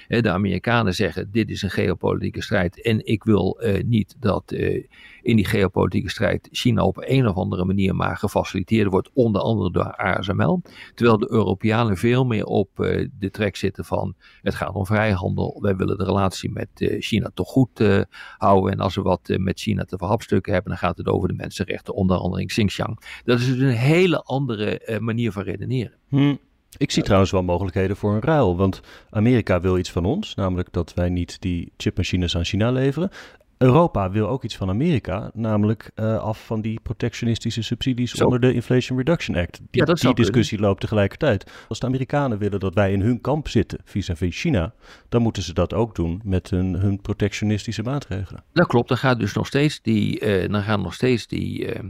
De 0.08 0.30
Amerikanen 0.30 0.94
zeggen: 0.94 1.30
dit 1.30 1.50
is 1.50 1.62
een 1.62 1.70
geopolitieke 1.70 2.42
strijd 2.42 2.82
en 2.82 3.06
ik 3.06 3.24
wil 3.24 3.60
eh, 3.60 3.84
niet 3.84 4.16
dat 4.18 4.52
eh, 4.52 4.84
in 5.22 5.36
die 5.36 5.44
geopolitieke 5.44 6.10
strijd 6.10 6.48
China 6.50 6.84
op 6.84 6.96
een 7.00 7.28
of 7.28 7.36
andere 7.36 7.64
manier 7.64 7.94
maar 7.94 8.16
gefaciliteerd 8.16 8.90
wordt, 8.90 9.10
onder 9.12 9.42
andere 9.42 9.70
door 9.70 9.96
ASML. 9.96 10.62
Terwijl 10.94 11.18
de 11.18 11.30
Europeanen 11.30 11.96
veel 11.96 12.24
meer 12.24 12.44
op 12.44 12.80
eh, 12.80 13.08
de 13.18 13.30
trek 13.30 13.56
zitten 13.56 13.84
van 13.84 14.14
het 14.42 14.54
gaat 14.54 14.74
om 14.74 14.86
vrijhandel. 14.86 15.58
Wij 15.60 15.76
willen 15.76 15.98
de 15.98 16.04
relatie 16.04 16.50
met 16.50 16.68
China 16.98 17.30
toch 17.34 17.48
goed 17.48 18.04
houden. 18.36 18.72
En 18.72 18.78
als 18.78 18.94
we 18.94 19.02
wat 19.02 19.34
met 19.36 19.60
China 19.60 19.84
te 19.84 19.98
verhapstukken 19.98 20.52
hebben, 20.52 20.70
dan 20.70 20.80
gaat 20.80 20.96
het 20.96 21.08
over 21.08 21.28
de 21.28 21.34
mensenrechten, 21.34 21.94
onder 21.94 22.16
andere 22.16 22.42
in 22.42 22.48
Xinjiang. 22.48 23.20
Dat 23.24 23.38
is 23.38 23.46
dus 23.46 23.58
een 23.58 23.68
hele 23.68 24.22
andere 24.22 24.98
manier 25.00 25.32
van 25.32 25.42
redeneren. 25.42 25.92
Hm. 26.08 26.34
Ik 26.76 26.90
zie 26.90 27.02
trouwens 27.02 27.30
wel 27.30 27.42
mogelijkheden 27.42 27.96
voor 27.96 28.14
een 28.14 28.20
ruil. 28.20 28.56
Want 28.56 28.80
Amerika 29.10 29.60
wil 29.60 29.78
iets 29.78 29.90
van 29.90 30.04
ons, 30.04 30.34
namelijk 30.34 30.72
dat 30.72 30.94
wij 30.94 31.08
niet 31.08 31.40
die 31.40 31.72
chipmachines 31.76 32.36
aan 32.36 32.44
China 32.44 32.70
leveren. 32.70 33.10
Europa 33.58 34.10
wil 34.10 34.28
ook 34.28 34.44
iets 34.44 34.56
van 34.56 34.68
Amerika, 34.68 35.30
namelijk 35.34 35.90
eh, 35.94 36.18
af 36.18 36.46
van 36.46 36.60
die 36.60 36.80
protectionistische 36.82 37.62
subsidies 37.62 38.12
Zo. 38.12 38.24
onder 38.24 38.40
de 38.40 38.52
Inflation 38.52 38.98
Reduction 38.98 39.36
Act. 39.36 39.60
Die, 39.70 39.86
Ja, 39.86 40.12
discussie 40.12 40.58
loopt 40.58 40.80
tegelijkertijd. 40.80 41.50
Als 41.68 41.78
de 41.78 41.86
Amerikanen 41.86 42.38
willen 42.38 42.60
dat 42.60 42.74
wij 42.74 42.92
in 42.92 43.00
hun 43.00 43.20
kamp 43.20 43.48
zitten 43.48 43.78
vis-à-vis 43.84 44.40
China, 44.40 44.74
dan 45.08 45.22
moeten 45.22 45.42
ze 45.42 45.52
dat 45.52 45.74
ook 45.74 45.94
doen 45.94 46.20
met 46.24 46.50
hun, 46.50 46.74
hun 46.74 47.00
protectionistische 47.00 47.82
maatregelen. 47.82 48.44
Dat 48.52 48.66
klopt, 48.66 48.88
dan 48.88 48.98
gaat 48.98 49.18
dus 49.18 49.32
nog 49.32 49.46
steeds 49.46 49.82
die, 49.82 50.18
eh, 50.18 50.50
dan 50.50 50.62
gaan 50.62 50.82
nog 50.82 50.94
steeds 50.94 51.26
die, 51.26 51.72
eh, 51.72 51.82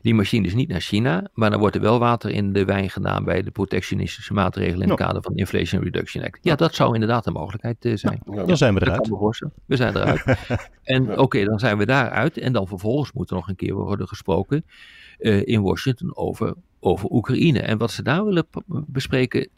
die 0.00 0.14
machines 0.14 0.54
niet 0.54 0.68
naar 0.68 0.80
China, 0.80 1.30
maar 1.34 1.50
dan 1.50 1.58
wordt 1.60 1.76
er 1.76 1.82
wel 1.82 1.98
water 1.98 2.30
in 2.30 2.52
de 2.52 2.64
wijn 2.64 2.90
gedaan 2.90 3.24
bij 3.24 3.42
de 3.42 3.50
protectionistische 3.50 4.32
maatregelen 4.32 4.82
in 4.82 4.88
het 4.88 4.98
kader 4.98 5.22
van 5.22 5.32
de 5.32 5.38
Inflation 5.38 5.82
Reduction 5.82 6.24
Act. 6.24 6.38
Ja, 6.42 6.54
dat 6.54 6.74
zou 6.74 6.94
inderdaad 6.94 7.26
een 7.26 7.32
mogelijkheid 7.32 7.84
eh, 7.84 7.96
zijn. 7.96 8.22
ja, 8.32 8.44
Dan 8.44 8.56
zijn 8.56 8.74
we 8.74 8.80
eruit. 8.80 9.08
We 9.66 9.76
zijn 9.76 9.96
eruit. 9.96 10.24
en 10.82 11.18
oké, 11.18 11.44
dan 11.44 11.58
zijn 11.58 11.78
we 11.78 11.86
daaruit. 11.86 12.38
En 12.38 12.52
dan 12.52 12.66
vervolgens 12.66 13.12
moet 13.12 13.30
er 13.30 13.36
nog 13.36 13.48
een 13.48 13.56
keer 13.56 13.74
worden 13.74 14.08
gesproken 14.08 14.64
eh, 15.18 15.46
in 15.46 15.62
Washington 15.62 16.16
over, 16.16 16.54
over 16.80 17.10
Oekraïne. 17.10 17.60
En 17.60 17.78
wat 17.78 17.90
ze 17.90 18.02
daar 18.02 18.24
willen 18.24 18.46
bespreken. 18.66 19.48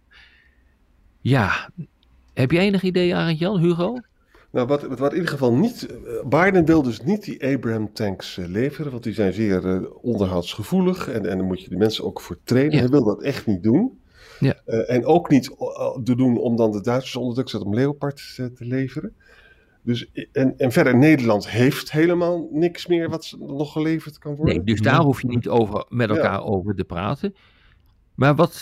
Ja, 1.21 1.71
heb 2.35 2.51
je 2.51 2.59
enig 2.59 2.83
idee, 2.83 3.15
Arend 3.15 3.39
Jan, 3.39 3.59
Hugo? 3.59 3.97
Nou, 4.53 4.67
wat, 4.67 4.83
wat 4.83 5.11
in 5.11 5.15
ieder 5.17 5.31
geval 5.31 5.55
niet. 5.55 5.87
eh, 5.87 6.25
Biden 6.29 6.65
wil 6.65 6.83
dus 6.83 7.03
niet 7.03 7.25
die 7.25 7.55
Abraham-tanks 7.55 8.39
eh, 8.39 8.47
leveren, 8.47 8.91
want 8.91 9.03
die 9.03 9.13
zijn 9.15 9.33
zeer 9.33 9.67
eh, 9.67 9.83
onderhoudsgevoelig. 10.03 11.09
En, 11.09 11.27
en 11.27 11.39
daar 11.39 11.47
moet 11.47 11.63
je 11.63 11.69
die 11.69 11.79
mensen 11.79 12.05
ook 12.05 12.21
voor 12.21 12.39
trainen. 12.45 12.73
Ja. 12.75 12.79
Hij 12.81 12.89
wil 12.89 13.05
dat 13.05 13.23
echt 13.23 13.47
niet 13.47 13.63
doen. 13.63 14.01
Ja. 14.41 14.55
Eh, 14.65 14.91
en 14.95 15.05
ook 15.05 15.31
niet 15.31 15.45
te 16.05 16.15
doen 16.17 16.39
om 16.39 16.57
dan 16.57 16.71
de 16.73 16.81
Duitsers 16.81 17.17
onder 17.17 17.35
druk 17.35 17.45
te 17.47 17.51
zetten 17.53 17.71
om 17.71 17.77
Leopard 17.77 18.33
te 18.37 18.53
leveren. 18.59 19.15
Dus, 19.83 20.11
en, 20.33 20.55
en 20.59 20.73
verder, 20.73 20.97
Nederland 20.97 21.49
heeft 21.51 21.93
helemaal 21.93 22.49
niks 22.51 22.87
meer 22.87 23.09
wat 23.09 23.25
ze- 23.25 23.37
nog 23.39 23.73
geleverd 23.73 24.19
kan 24.19 24.35
worden. 24.35 24.55
Nee, 24.57 24.65
dus 24.65 24.81
daar 24.81 25.01
hoef 25.01 25.23
je 25.23 25.29
niet 25.29 25.49
over, 25.49 25.85
met 25.89 26.09
Ja. 26.09 26.15
elkaar 26.17 26.45
over 26.45 26.75
te 26.75 26.85
praten. 26.85 27.35
Maar 28.15 28.35
wat 28.35 28.53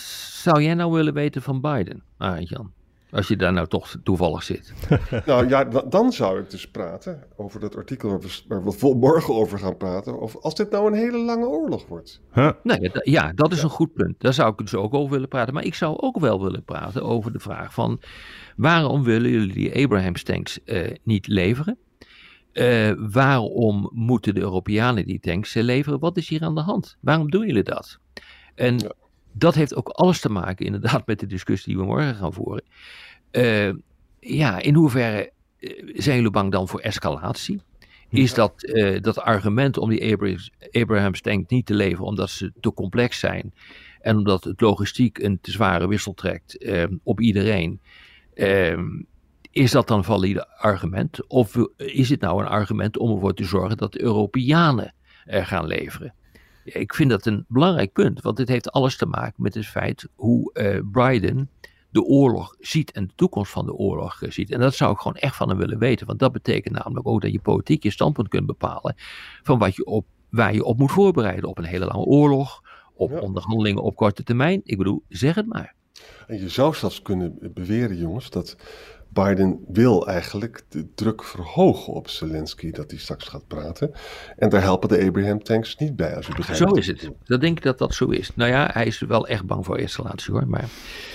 zou 0.42 0.62
jij 0.62 0.74
nou 0.74 0.92
willen 0.92 1.14
weten 1.14 1.42
van 1.42 1.60
Biden, 1.60 2.02
Jan? 2.38 2.72
Als 3.12 3.28
je 3.28 3.36
daar 3.36 3.52
nou 3.52 3.66
toch 3.66 3.96
toevallig 4.04 4.42
zit. 4.42 4.72
Nou 5.26 5.48
ja, 5.48 5.64
da- 5.64 5.82
dan 5.88 6.12
zou 6.12 6.40
ik 6.40 6.50
dus 6.50 6.70
praten 6.70 7.22
over 7.36 7.60
dat 7.60 7.76
artikel 7.76 8.08
waar 8.08 8.20
we, 8.20 8.40
waar 8.48 8.64
we 8.64 8.72
vol- 8.72 8.94
morgen 8.94 9.34
over 9.34 9.58
gaan 9.58 9.76
praten. 9.76 10.20
Of 10.20 10.36
als 10.36 10.54
dit 10.54 10.70
nou 10.70 10.86
een 10.86 10.98
hele 10.98 11.18
lange 11.18 11.46
oorlog 11.46 11.86
wordt. 11.86 12.20
Huh? 12.34 12.50
Nee, 12.62 12.80
ja, 12.80 12.88
da- 12.92 13.00
ja, 13.02 13.32
dat 13.32 13.52
is 13.52 13.62
een 13.62 13.68
goed 13.70 13.94
punt. 13.94 14.14
Daar 14.20 14.32
zou 14.34 14.52
ik 14.52 14.58
dus 14.58 14.74
ook 14.74 14.94
over 14.94 15.10
willen 15.12 15.28
praten. 15.28 15.54
Maar 15.54 15.64
ik 15.64 15.74
zou 15.74 15.96
ook 15.98 16.18
wel 16.18 16.42
willen 16.42 16.64
praten 16.64 17.02
over 17.02 17.32
de 17.32 17.38
vraag 17.40 17.74
van... 17.74 18.00
waarom 18.56 19.02
willen 19.04 19.30
jullie 19.30 19.52
die 19.54 19.84
Abrahams 19.84 20.22
tanks 20.22 20.64
eh, 20.64 20.90
niet 21.02 21.26
leveren? 21.26 21.78
Eh, 22.52 22.92
waarom 23.12 23.90
moeten 23.94 24.34
de 24.34 24.40
Europeanen 24.40 25.06
die 25.06 25.20
tanks 25.20 25.54
leveren? 25.54 25.98
Wat 25.98 26.16
is 26.16 26.28
hier 26.28 26.42
aan 26.42 26.54
de 26.54 26.60
hand? 26.60 26.96
Waarom 27.00 27.30
doen 27.30 27.46
jullie 27.46 27.62
dat? 27.62 27.98
En 28.54 28.78
Ja. 28.78 28.90
Dat 29.32 29.54
heeft 29.54 29.74
ook 29.74 29.88
alles 29.88 30.20
te 30.20 30.30
maken 30.30 30.66
inderdaad 30.66 31.06
met 31.06 31.20
de 31.20 31.26
discussie 31.26 31.72
die 31.74 31.82
we 31.82 31.88
morgen 31.88 32.14
gaan 32.14 32.32
voeren. 32.32 32.64
Eh, 33.30 33.72
ja, 34.20 34.58
in 34.58 34.74
hoeverre 34.74 35.32
eh, 35.58 35.70
zijn 35.94 36.16
jullie 36.16 36.30
bang 36.30 36.52
dan 36.52 36.68
voor 36.68 36.80
escalatie? 36.80 37.60
Is 38.10 38.34
dat, 38.34 38.62
eh, 38.62 39.00
dat 39.00 39.18
argument 39.18 39.78
om 39.78 39.90
die 39.90 40.12
Abrahams, 40.12 40.50
Abrahams 40.70 41.20
tank 41.20 41.50
niet 41.50 41.66
te 41.66 41.74
leveren 41.74 42.04
omdat 42.04 42.30
ze 42.30 42.52
te 42.60 42.72
complex 42.72 43.18
zijn 43.18 43.54
en 44.00 44.16
omdat 44.16 44.44
het 44.44 44.60
logistiek 44.60 45.18
een 45.18 45.40
te 45.40 45.50
zware 45.50 45.88
wissel 45.88 46.14
trekt 46.14 46.58
eh, 46.58 46.84
op 47.02 47.20
iedereen, 47.20 47.80
eh, 48.34 48.78
is 49.50 49.70
dat 49.70 49.88
dan 49.88 49.98
een 49.98 50.04
valide 50.04 50.48
argument? 50.48 51.28
Of 51.28 51.56
is 51.76 52.08
het 52.08 52.20
nou 52.20 52.40
een 52.40 52.48
argument 52.48 52.98
om 52.98 53.14
ervoor 53.14 53.34
te 53.34 53.44
zorgen 53.44 53.76
dat 53.76 53.92
de 53.92 54.02
Europeanen 54.02 54.94
er 55.24 55.46
gaan 55.46 55.66
leveren? 55.66 56.14
Ik 56.64 56.94
vind 56.94 57.10
dat 57.10 57.26
een 57.26 57.44
belangrijk 57.48 57.92
punt, 57.92 58.20
want 58.22 58.36
dit 58.36 58.48
heeft 58.48 58.70
alles 58.72 58.96
te 58.96 59.06
maken 59.06 59.42
met 59.42 59.54
het 59.54 59.66
feit 59.66 60.08
hoe 60.14 60.52
eh, 60.52 60.80
Biden 60.84 61.50
de 61.90 62.02
oorlog 62.02 62.56
ziet 62.58 62.92
en 62.92 63.06
de 63.06 63.12
toekomst 63.14 63.52
van 63.52 63.66
de 63.66 63.72
oorlog 63.74 64.22
eh, 64.22 64.30
ziet. 64.30 64.50
En 64.50 64.60
dat 64.60 64.74
zou 64.74 64.92
ik 64.92 64.98
gewoon 64.98 65.16
echt 65.16 65.36
van 65.36 65.48
hem 65.48 65.58
willen 65.58 65.78
weten, 65.78 66.06
want 66.06 66.18
dat 66.18 66.32
betekent 66.32 66.74
namelijk 66.74 67.06
ook 67.06 67.20
dat 67.22 67.32
je 67.32 67.40
politiek 67.40 67.82
je 67.82 67.90
standpunt 67.90 68.28
kunt 68.28 68.46
bepalen 68.46 68.94
van 69.42 69.58
wat 69.58 69.76
je 69.76 69.84
op, 69.84 70.06
waar 70.30 70.54
je 70.54 70.64
op 70.64 70.78
moet 70.78 70.90
voorbereiden. 70.92 71.48
Op 71.48 71.58
een 71.58 71.64
hele 71.64 71.84
lange 71.84 72.04
oorlog, 72.04 72.62
op 72.94 73.10
Ja. 73.10 73.18
onderhandelingen 73.18 73.82
op 73.82 73.96
korte 73.96 74.22
termijn. 74.22 74.60
Ik 74.64 74.78
bedoel, 74.78 75.02
zeg 75.08 75.34
het 75.34 75.46
maar. 75.46 75.74
En 76.26 76.38
je 76.40 76.48
zou 76.48 76.74
zelfs 76.74 77.02
kunnen 77.02 77.38
beweren, 77.54 77.96
jongens, 77.96 78.30
dat 78.30 78.56
Biden 79.12 79.64
wil 79.68 80.06
eigenlijk 80.08 80.62
de 80.68 80.94
druk 80.94 81.24
verhogen 81.24 81.92
op 81.92 82.08
Zelensky 82.08 82.70
dat 82.70 82.90
hij 82.90 83.00
straks 83.00 83.28
gaat 83.28 83.46
praten. 83.46 83.92
En 84.36 84.48
daar 84.48 84.62
helpen 84.62 84.88
de 84.88 85.06
Abraham 85.06 85.42
tanks 85.42 85.76
niet 85.76 85.96
bij, 85.96 86.16
als 86.16 86.28
u 86.28 86.34
begrijpt. 86.34 86.68
Zo 86.68 86.74
is 86.74 86.86
het. 86.86 87.10
Dat 87.24 87.40
denk 87.40 87.56
ik 87.56 87.64
dat 87.64 87.78
dat 87.78 87.94
zo 87.94 88.08
is. 88.08 88.30
Nou 88.34 88.50
ja, 88.50 88.70
hij 88.72 88.86
is 88.86 89.00
wel 89.00 89.26
echt 89.26 89.44
bang 89.44 89.64
voor 89.64 89.76
escalatie 89.76 90.32
hoor. 90.32 90.46
Maar 90.46 90.68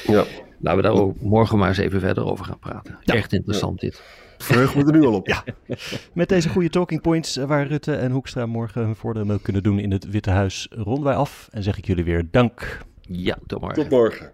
Ja, 0.07 0.25
laten 0.59 0.81
we 0.81 0.87
daar 0.87 1.01
ook 1.01 1.21
morgen 1.21 1.57
maar 1.57 1.67
eens 1.67 1.77
even 1.77 1.99
verder 1.99 2.25
over 2.25 2.45
gaan 2.45 2.59
praten. 2.59 2.97
Ja. 3.01 3.13
Echt 3.13 3.33
interessant 3.33 3.79
dit. 3.79 4.01
verheug 4.37 4.75
me 4.75 4.85
er 4.85 4.91
nu 4.91 5.05
al 5.05 5.13
op. 5.13 5.43
Met 6.13 6.29
deze 6.29 6.49
goede 6.49 6.69
talking 6.69 7.01
points 7.01 7.37
eh, 7.37 7.45
waar 7.45 7.67
Rutte 7.67 7.95
en 7.95 8.11
Hoekstra 8.11 8.45
morgen 8.45 8.81
hun 8.81 8.95
voordeel 8.95 9.25
mee 9.25 9.41
kunnen 9.41 9.63
doen 9.63 9.79
in 9.79 9.91
het 9.91 10.09
Witte 10.09 10.29
Huis, 10.29 10.67
ronden 10.71 11.03
wij 11.03 11.15
af 11.15 11.47
en 11.51 11.63
zeg 11.63 11.77
ik 11.77 11.85
jullie 11.85 12.03
weer 12.03 12.27
dank. 12.31 12.79
Ja, 13.01 13.37
tot 13.47 13.61
morgen. 13.61 13.81
Tot 13.81 13.91
morgen. 13.91 14.33